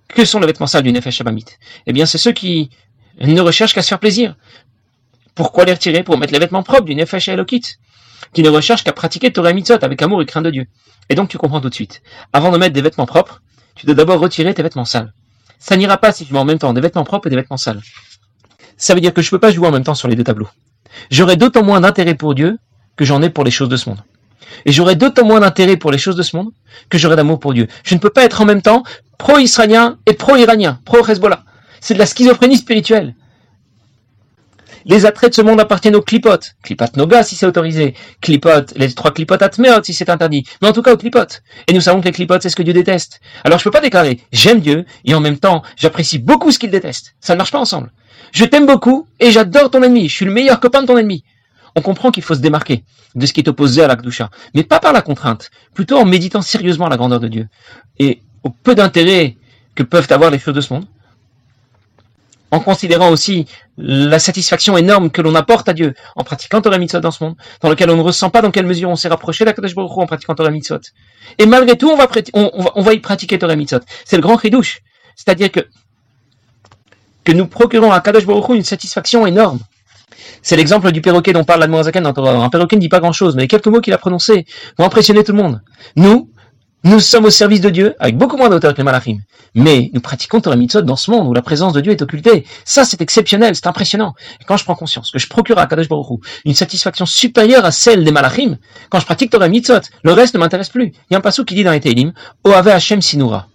Que 0.09 0.25
sont 0.25 0.39
les 0.39 0.47
vêtements 0.47 0.67
sales 0.67 0.83
du 0.83 0.93
Nefesh 0.93 1.21
Abamit 1.21 1.47
Eh 1.87 1.93
bien, 1.93 2.05
c'est 2.07 2.19
ceux 2.19 2.33
qui 2.33 2.71
ne 3.21 3.41
recherchent 3.41 3.75
qu'à 3.75 3.83
se 3.83 3.89
faire 3.89 3.99
plaisir. 3.99 4.37
Pourquoi 5.35 5.65
les 5.65 5.73
retirer? 5.73 6.03
Pour 6.03 6.19
mettre 6.19 6.33
les 6.33 6.39
vêtements 6.39 6.63
propres 6.63 6.85
du 6.85 6.95
Nefesh 6.95 7.29
Elokit 7.29 7.63
qui 8.33 8.43
ne 8.43 8.49
recherche 8.49 8.85
qu'à 8.85 8.93
pratiquer 8.93 9.33
Torah 9.33 9.53
Mitzot 9.53 9.79
avec 9.83 10.01
amour 10.03 10.23
et 10.23 10.27
crainte 10.27 10.45
de 10.45 10.51
Dieu. 10.51 10.67
Et 11.09 11.15
donc 11.15 11.29
tu 11.29 11.39
comprends 11.39 11.61
tout 11.61 11.69
de 11.69 11.75
suite. 11.75 12.03
Avant 12.33 12.51
de 12.51 12.59
mettre 12.59 12.73
des 12.73 12.83
vêtements 12.83 13.07
propres, 13.07 13.43
tu 13.75 13.87
dois 13.87 13.95
d'abord 13.95 14.21
retirer 14.21 14.55
tes 14.55 14.63
vêtements 14.63 14.85
sales. 14.85 15.13
Ça 15.59 15.77
n'ira 15.77 15.97
pas 15.97 16.13
si 16.13 16.27
tu 16.27 16.33
mets 16.33 16.39
en 16.39 16.45
même 16.45 16.59
temps 16.59 16.73
des 16.73 16.81
vêtements 16.81 17.05
propres 17.05 17.29
et 17.29 17.31
des 17.31 17.37
vêtements 17.37 17.57
sales. 17.57 17.81
Ça 18.77 18.95
veut 18.95 19.01
dire 19.01 19.15
que 19.15 19.23
je 19.23 19.29
ne 19.29 19.31
peux 19.31 19.39
pas 19.39 19.51
jouer 19.53 19.69
en 19.69 19.73
même 19.73 19.85
temps 19.85 19.95
sur 19.95 20.09
les 20.09 20.17
deux 20.17 20.25
tableaux. 20.25 20.49
J'aurai 21.11 21.37
d'autant 21.37 21.63
moins 21.63 21.81
d'intérêt 21.81 22.15
pour 22.15 22.35
Dieu 22.35 22.59
que 22.97 23.05
j'en 23.05 23.23
ai 23.23 23.31
pour 23.31 23.45
les 23.45 23.51
choses 23.51 23.69
de 23.69 23.77
ce 23.77 23.89
monde. 23.89 24.03
Et 24.67 24.73
j'aurai 24.73 24.97
d'autant 24.97 25.25
moins 25.25 25.41
d'intérêt 25.41 25.77
pour 25.77 25.91
les 25.91 25.99
choses 25.99 26.17
de 26.17 26.23
ce 26.23 26.37
monde 26.37 26.51
que 26.89 26.99
j'aurai 26.99 27.17
d'amour 27.17 27.41
pour 27.41 27.55
Dieu. 27.55 27.69
Je 27.83 27.95
ne 27.95 28.01
peux 28.01 28.11
pas 28.11 28.25
être 28.25 28.41
en 28.41 28.45
même 28.45 28.63
temps 28.63 28.83
pro-israélien 29.19 29.99
et 30.07 30.15
pro-iranien, 30.15 30.81
pro-Hezbollah. 30.85 31.45
C'est 31.81 31.95
de 31.95 31.99
la 31.99 32.07
schizophrénie 32.07 32.57
spirituelle. 32.57 33.15
Les 34.87 35.07
attraits 35.07 35.31
de 35.31 35.35
ce 35.35 35.41
monde 35.41 35.61
appartiennent 35.61 35.97
aux 35.97 36.03
clipotes. 36.03 36.57
Clipotes 36.63 36.97
noga 36.97 37.23
si 37.23 37.37
c'est 37.37 37.47
autorisé. 37.47 37.95
Clipotes, 38.21 38.75
les 38.77 38.93
trois 38.93 39.13
clipotes 39.13 39.41
atmeot 39.41 39.83
si 39.83 39.95
c'est 39.95 40.11
interdit. 40.11 40.45
Mais 40.61 40.69
en 40.69 40.73
tout 40.73 40.83
cas 40.83 40.93
aux 40.93 40.99
clipotes. 40.99 41.43
Et 41.67 41.73
nous 41.73 41.81
savons 41.81 42.01
que 42.01 42.07
les 42.07 42.13
clipotes 42.13 42.43
c'est 42.43 42.51
ce 42.51 42.57
que 42.57 42.63
Dieu 42.63 42.75
déteste. 42.75 43.21
Alors 43.45 43.59
je 43.59 43.65
peux 43.65 43.71
pas 43.71 43.81
déclarer 43.81 44.21
j'aime 44.31 44.61
Dieu 44.61 44.85
et 45.05 45.15
en 45.15 45.21
même 45.21 45.39
temps 45.39 45.63
j'apprécie 45.77 46.19
beaucoup 46.19 46.51
ce 46.51 46.59
qu'il 46.59 46.71
déteste. 46.71 47.15
Ça 47.21 47.33
ne 47.33 47.39
marche 47.39 47.51
pas 47.51 47.59
ensemble. 47.59 47.93
Je 48.33 48.45
t'aime 48.45 48.67
beaucoup 48.67 49.07
et 49.21 49.31
j'adore 49.31 49.71
ton 49.71 49.83
ennemi. 49.83 50.09
Je 50.09 50.15
suis 50.15 50.27
le 50.27 50.33
meilleur 50.33 50.61
copain 50.61 50.83
de 50.83 50.87
ton 50.87 50.99
ennemi. 50.99 51.25
On 51.77 51.81
comprend 51.81 52.11
qu'il 52.11 52.23
faut 52.23 52.35
se 52.35 52.41
démarquer 52.41 52.85
de 53.15 53.27
ce 53.27 53.33
qui 53.33 53.41
est 53.41 53.49
opposé 53.49 53.83
à 53.83 53.87
l'Akdusha, 53.87 54.31
mais 54.55 54.65
pas 54.65 54.81
par 54.81 54.93
la 54.93 55.03
contrainte, 55.03 55.51
plutôt 55.73 55.99
en 55.99 56.05
méditant 56.05 56.43
sérieusement 56.43 56.89
la 56.89 56.97
grandeur 56.97 57.21
de 57.21 57.29
Dieu 57.29 57.49
et 57.99 58.21
au 58.43 58.51
peu 58.51 58.75
d'intérêt 58.75 59.37
que 59.75 59.83
peuvent 59.83 60.07
avoir 60.11 60.31
les 60.31 60.39
choses 60.39 60.55
de 60.55 60.61
ce 60.61 60.73
monde, 60.73 60.87
en 62.55 62.61
considérant 62.61 63.11
aussi 63.11 63.47
la 63.77 64.21
satisfaction 64.21 64.77
énorme 64.77 65.11
que 65.11 65.21
l'on 65.21 65.35
apporte 65.35 65.69
à 65.69 65.73
Dieu 65.73 65.95
en 66.15 66.23
pratiquant 66.23 66.61
Torah 66.61 66.79
Mitzvot 66.79 67.01
dans 67.01 67.11
ce 67.11 67.25
monde, 67.25 67.35
dans 67.61 67.69
lequel 67.69 67.91
on 67.91 67.97
ne 67.97 68.03
ressent 68.03 68.31
pas 68.31 68.43
dans 68.43 68.53
quelle 68.53 68.67
mesure 68.67 68.89
on 68.89 68.97
s'est 68.97 69.09
rapproché 69.09 69.45
d'Akadosh 69.45 69.75
Baruch 69.75 69.91
Hu 69.97 70.01
en 70.01 70.07
pratiquant 70.07 70.37
Torah 70.37 70.51
Mitzvot. 70.51 70.79
Et 71.39 71.47
malgré 71.47 71.77
tout, 71.77 71.91
on 71.91 71.97
va, 71.97 72.09
on, 72.33 72.83
va, 72.83 72.95
y 72.95 73.01
pratiquer 73.01 73.39
Torah 73.41 73.57
Mitzvot. 73.57 73.81
C'est 74.05 74.17
le 74.17 74.23
grand 74.23 74.39
chidouche. 74.39 74.83
C'est-à-dire 75.17 75.51
que, 75.51 75.61
que 77.25 77.33
nous 77.33 77.47
procurons 77.47 77.91
à 77.91 78.01
Kadosh 78.01 78.25
Baruch 78.25 78.49
Hu 78.49 78.57
une 78.57 78.65
satisfaction 78.65 79.27
énorme. 79.27 79.59
C'est 80.43 80.57
l'exemple 80.57 80.93
du 80.93 81.01
perroquet 81.01 81.33
dont 81.33 81.43
parle 81.43 81.65
la 81.65 81.83
Zaken 81.83 82.05
dans 82.05 82.13
Torah. 82.13 82.37
Un 82.37 82.51
perroquet 82.51 82.77
ne 82.77 82.81
dit 82.81 82.89
pas 82.89 83.01
grand-chose, 83.01 83.35
mais 83.35 83.49
quelques 83.49 83.67
mots 83.67 83.81
qu'il 83.81 83.93
a 83.93 83.99
prononcés 83.99 84.47
vont 84.79 84.85
impressionner 84.85 85.25
tout 85.25 85.33
le 85.33 85.43
monde. 85.43 85.61
Nous, 85.97 86.31
nous 86.85 87.01
sommes 87.01 87.25
au 87.25 87.31
service 87.31 87.63
de 87.63 87.71
Dieu, 87.71 87.95
avec 87.99 88.19
beaucoup 88.19 88.37
moins 88.37 88.51
d'auteur 88.51 88.73
que 88.73 88.77
les 88.77 88.85
malachim. 88.85 89.19
Mais 89.55 89.91
nous 89.95 90.03
pratiquons 90.03 90.41
Torah 90.41 90.57
Mitzvot 90.57 90.83
dans 90.83 90.97
ce 90.97 91.11
monde 91.11 91.27
où 91.27 91.33
la 91.33 91.41
présence 91.41 91.73
de 91.73 91.81
Dieu 91.81 91.93
est 91.93 92.03
occultée. 92.03 92.45
Ça, 92.67 92.85
c'est 92.85 93.01
exceptionnel, 93.01 93.57
c'est 93.57 93.67
impressionnant. 93.67 94.15
Quand 94.47 94.59
je 94.59 94.65
prends 94.65 94.75
conscience 94.75 95.11
que 95.11 95.19
je 95.19 95.27
procure 95.27 95.59
à 95.59 95.67
Kadosh 95.67 95.89
Baruch 95.89 96.21
une 96.45 96.55
satisfaction 96.55 97.07
supérieure 97.07 97.65
à 97.65 97.73
celle 97.73 98.05
des 98.05 98.13
malachim, 98.13 98.59
quand 98.91 99.01
je 99.01 99.07
pratique 99.07 99.31
Torah 99.31 99.49
Mitzvot, 99.49 99.81
le 100.03 100.13
reste 100.13 100.35
ne 100.35 100.41
m'intéresse 100.41 100.69
plus. 100.69 100.89
Il 100.89 101.13
y 101.13 101.15
a 101.15 101.19
un 101.19 101.23
passage 101.23 101.47
qui 101.47 101.55
dit 101.55 101.65
dans 101.65 101.73
les 101.73 101.81
Teilim, 101.81 102.13
Oave 102.45 102.69
Hashem 102.69 103.01
Sinura. 103.01 103.49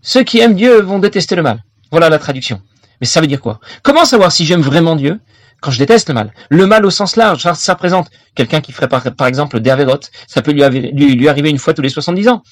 Ceux 0.00 0.22
qui 0.22 0.38
aiment 0.40 0.54
Dieu 0.54 0.80
vont 0.80 0.98
détester 0.98 1.36
le 1.36 1.42
mal. 1.42 1.62
Voilà 1.90 2.08
la 2.08 2.18
traduction. 2.18 2.62
Mais 3.00 3.06
ça 3.06 3.20
veut 3.20 3.26
dire 3.26 3.40
quoi? 3.42 3.60
Comment 3.82 4.06
savoir 4.06 4.32
si 4.32 4.46
j'aime 4.46 4.62
vraiment 4.62 4.96
Dieu? 4.96 5.20
Quand 5.64 5.70
je 5.70 5.78
déteste 5.78 6.08
le 6.08 6.14
mal. 6.14 6.34
Le 6.50 6.66
mal 6.66 6.84
au 6.84 6.90
sens 6.90 7.16
large, 7.16 7.42
ça, 7.42 7.54
ça 7.54 7.74
présente 7.74 8.10
quelqu'un 8.34 8.60
qui 8.60 8.70
ferait 8.70 8.86
par, 8.86 9.26
exemple 9.26 9.60
des 9.60 9.70
avérotes, 9.70 10.10
ça 10.26 10.42
peut 10.42 10.52
lui, 10.52 10.62
arriver 10.62 11.48
une 11.48 11.58
fois 11.58 11.72
tous 11.72 11.80
les 11.80 11.88
70 11.88 12.28
ans. 12.28 12.42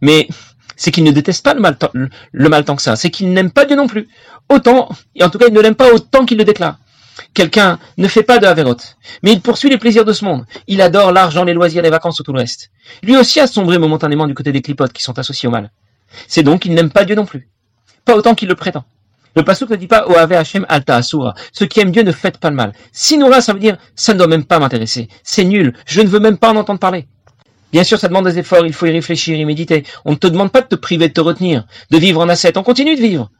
Mais 0.00 0.26
c'est 0.74 0.90
qu'il 0.90 1.04
ne 1.04 1.12
déteste 1.12 1.44
pas 1.44 1.54
le 1.54 1.60
mal, 2.48 2.64
tant 2.64 2.74
que 2.74 2.82
ça, 2.82 2.96
c'est 2.96 3.10
qu'il 3.10 3.32
n'aime 3.32 3.52
pas 3.52 3.66
Dieu 3.66 3.76
non 3.76 3.86
plus. 3.86 4.08
Autant, 4.48 4.88
et 5.14 5.22
en 5.22 5.30
tout 5.30 5.38
cas 5.38 5.46
il 5.46 5.54
ne 5.54 5.60
l'aime 5.60 5.76
pas 5.76 5.92
autant 5.92 6.26
qu'il 6.26 6.38
le 6.38 6.44
déclare. 6.44 6.78
Quelqu'un 7.34 7.78
ne 7.98 8.08
fait 8.08 8.24
pas 8.24 8.38
de 8.38 8.46
avérote, 8.46 8.96
mais 9.22 9.32
il 9.32 9.40
poursuit 9.40 9.70
les 9.70 9.78
plaisirs 9.78 10.04
de 10.04 10.12
ce 10.12 10.24
monde. 10.24 10.44
Il 10.66 10.82
adore 10.82 11.12
l'argent, 11.12 11.44
les 11.44 11.54
loisirs, 11.54 11.82
les 11.82 11.90
vacances 11.90 12.18
ou 12.18 12.24
tout 12.24 12.32
le 12.32 12.40
reste. 12.40 12.70
Lui 13.04 13.16
aussi 13.16 13.38
a 13.38 13.46
sombré 13.46 13.78
momentanément 13.78 14.26
du 14.26 14.34
côté 14.34 14.50
des 14.50 14.60
clipotes 14.60 14.92
qui 14.92 15.04
sont 15.04 15.18
associés 15.20 15.48
au 15.48 15.52
mal. 15.52 15.70
C'est 16.26 16.42
donc 16.42 16.62
qu'il 16.62 16.74
n'aime 16.74 16.90
pas 16.90 17.04
Dieu 17.04 17.14
non 17.14 17.26
plus. 17.26 17.48
Pas 18.04 18.16
autant 18.16 18.34
qu'il 18.34 18.48
le 18.48 18.56
prétend. 18.56 18.84
Le 19.36 19.44
pasuk 19.44 19.68
ne 19.68 19.76
dit 19.76 19.86
pas 19.86 20.06
Oave 20.08 20.32
Hashem 20.32 20.64
Alta 20.66 20.96
Asura. 20.96 21.34
Ceux 21.52 21.66
qui 21.66 21.80
aiment 21.80 21.90
Dieu 21.90 22.02
ne 22.02 22.10
faites 22.10 22.38
pas 22.38 22.48
le 22.48 22.56
mal. 22.56 22.72
Sinura, 22.90 23.42
ça 23.42 23.52
veut 23.52 23.58
dire 23.58 23.76
ça 23.94 24.14
ne 24.14 24.18
doit 24.18 24.28
même 24.28 24.44
pas 24.44 24.58
m'intéresser. 24.58 25.08
C'est 25.22 25.44
nul. 25.44 25.74
Je 25.84 26.00
ne 26.00 26.08
veux 26.08 26.20
même 26.20 26.38
pas 26.38 26.50
en 26.50 26.56
entendre 26.56 26.80
parler. 26.80 27.06
Bien 27.70 27.84
sûr, 27.84 27.98
ça 27.98 28.08
demande 28.08 28.24
des 28.24 28.38
efforts, 28.38 28.64
il 28.64 28.72
faut 28.72 28.86
y 28.86 28.92
réfléchir, 28.92 29.36
y 29.36 29.44
méditer. 29.44 29.84
On 30.06 30.12
ne 30.12 30.16
te 30.16 30.26
demande 30.26 30.50
pas 30.50 30.62
de 30.62 30.68
te 30.68 30.74
priver, 30.74 31.08
de 31.08 31.12
te 31.12 31.20
retenir, 31.20 31.66
de 31.90 31.98
vivre 31.98 32.22
en 32.22 32.30
asset. 32.30 32.56
On 32.56 32.62
continue 32.62 32.96
de 32.96 33.00
vivre. 33.02 33.30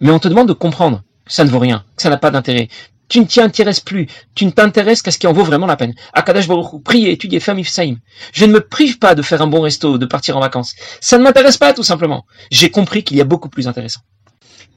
Mais 0.00 0.10
on 0.10 0.18
te 0.18 0.26
demande 0.26 0.48
de 0.48 0.54
comprendre 0.54 1.04
que 1.24 1.32
ça 1.32 1.44
ne 1.44 1.50
vaut 1.50 1.60
rien, 1.60 1.84
que 1.94 2.02
ça 2.02 2.10
n'a 2.10 2.16
pas 2.16 2.32
d'intérêt. 2.32 2.68
Tu 3.08 3.20
ne 3.20 3.24
t'y 3.24 3.40
intéresses 3.40 3.78
plus. 3.78 4.08
Tu 4.34 4.44
ne 4.44 4.50
t'intéresses 4.50 5.02
qu'à 5.02 5.12
ce 5.12 5.18
qui 5.18 5.28
en 5.28 5.32
vaut 5.32 5.44
vraiment 5.44 5.66
la 5.66 5.76
peine. 5.76 5.94
Akadash 6.14 6.48
Baruch 6.48 6.82
prier, 6.82 7.12
étudier, 7.12 7.38
faire 7.38 7.54
Mifsaïm. 7.54 7.98
Je 8.32 8.44
ne 8.44 8.52
me 8.52 8.60
prive 8.60 8.98
pas 8.98 9.14
de 9.14 9.22
faire 9.22 9.40
un 9.40 9.46
bon 9.46 9.60
resto, 9.60 9.98
de 9.98 10.06
partir 10.06 10.36
en 10.36 10.40
vacances. 10.40 10.74
Ça 11.00 11.16
ne 11.16 11.22
m'intéresse 11.22 11.58
pas, 11.58 11.72
tout 11.74 11.84
simplement. 11.84 12.26
J'ai 12.50 12.70
compris 12.70 13.04
qu'il 13.04 13.18
y 13.18 13.20
a 13.20 13.24
beaucoup 13.24 13.50
plus 13.50 13.68
intéressant 13.68 14.00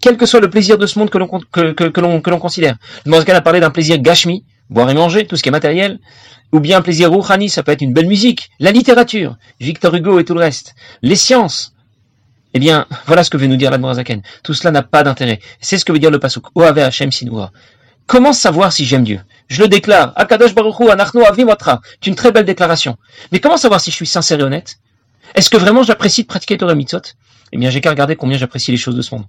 quel 0.02 0.18
que 0.18 0.26
soit 0.26 0.40
le 0.40 0.50
plaisir 0.50 0.78
de 0.78 0.86
ce 0.86 1.00
monde 1.00 1.10
que 1.10 1.18
l'on 1.18 1.28
que, 1.28 2.00
l'on 2.00 2.22
que 2.22 2.30
l'on 2.30 2.40
considère. 2.40 2.76
Le 3.06 3.32
a 3.32 3.42
parlé 3.42 3.60
d'un 3.60 3.72
plaisir 3.72 3.98
gashmi, 3.98 4.44
boire 4.70 4.90
et 4.90 4.94
manger, 4.94 5.26
tout 5.26 5.36
ce 5.36 5.44
qui 5.44 5.50
est 5.50 5.52
matériel, 5.52 6.00
ou 6.52 6.60
bien 6.60 6.78
un 6.78 6.82
plaisir 6.82 7.12
rouhani, 7.12 7.50
ça 7.50 7.64
peut 7.64 7.72
être 7.72 7.82
une 7.82 7.94
belle 7.94 8.08
musique, 8.08 8.50
la 8.60 8.72
littérature, 8.72 9.36
Victor 9.60 9.94
Hugo 9.96 10.20
et 10.20 10.26
tout 10.26 10.34
le 10.34 10.42
reste, 10.42 10.76
les 11.02 11.16
sciences. 11.16 11.74
Eh 12.54 12.60
bien, 12.60 12.86
voilà 13.06 13.26
ce 13.26 13.30
que 13.30 13.36
veut 13.36 13.48
nous 13.48 13.58
dire 13.58 13.70
l'Admorazaken. 13.70 14.22
Tout 14.42 14.54
cela 14.54 14.72
n'a 14.72 14.82
pas 14.82 15.04
d'intérêt. 15.04 15.42
C'est 15.60 15.78
ce 15.78 15.84
que 15.84 15.92
veut 15.92 16.00
dire 16.00 16.10
le 16.10 16.20
pasuk. 16.20 16.46
Oave 16.56 16.80
Hashem 16.80 17.12
Sinura. 17.12 17.52
Comment 18.08 18.32
savoir 18.32 18.72
si 18.72 18.86
j'aime 18.86 19.04
Dieu? 19.04 19.20
Je 19.50 19.62
le 19.62 19.68
déclare. 19.68 20.14
Akadosh 20.16 20.56
Baruchu 20.56 20.90
Anachnu 20.90 21.22
Avimatra. 21.26 21.82
C'est 22.00 22.10
une 22.10 22.16
très 22.16 22.32
belle 22.32 22.46
déclaration. 22.46 22.96
Mais 23.34 23.42
comment 23.42 23.58
savoir 23.58 23.82
si 23.82 23.92
je 23.92 23.96
suis 23.98 24.06
sincère 24.06 24.40
et 24.40 24.44
honnête? 24.44 24.78
Est-ce 25.34 25.50
que 25.50 25.58
vraiment 25.58 25.84
j'apprécie 25.84 26.22
de 26.22 26.28
pratiquer 26.28 26.58
Torah 26.58 26.76
Mitzot 26.76 27.02
Eh 27.52 27.58
bien, 27.58 27.70
j'ai 27.70 27.82
qu'à 27.82 27.90
regarder 27.90 28.16
combien 28.16 28.38
j'apprécie 28.38 28.72
les 28.72 28.78
choses 28.78 28.96
de 28.96 29.02
ce 29.02 29.14
monde. 29.14 29.26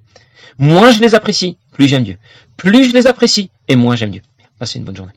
Moins 0.58 0.90
je 0.90 1.00
les 1.00 1.14
apprécie, 1.14 1.58
plus 1.72 1.88
j'aime 1.88 2.04
Dieu. 2.04 2.16
Plus 2.56 2.84
je 2.88 2.92
les 2.92 3.06
apprécie, 3.06 3.50
et 3.68 3.76
moins 3.76 3.96
j'aime 3.96 4.10
Dieu. 4.10 4.22
Passez 4.58 4.78
une 4.78 4.84
bonne 4.84 4.96
journée. 4.96 5.12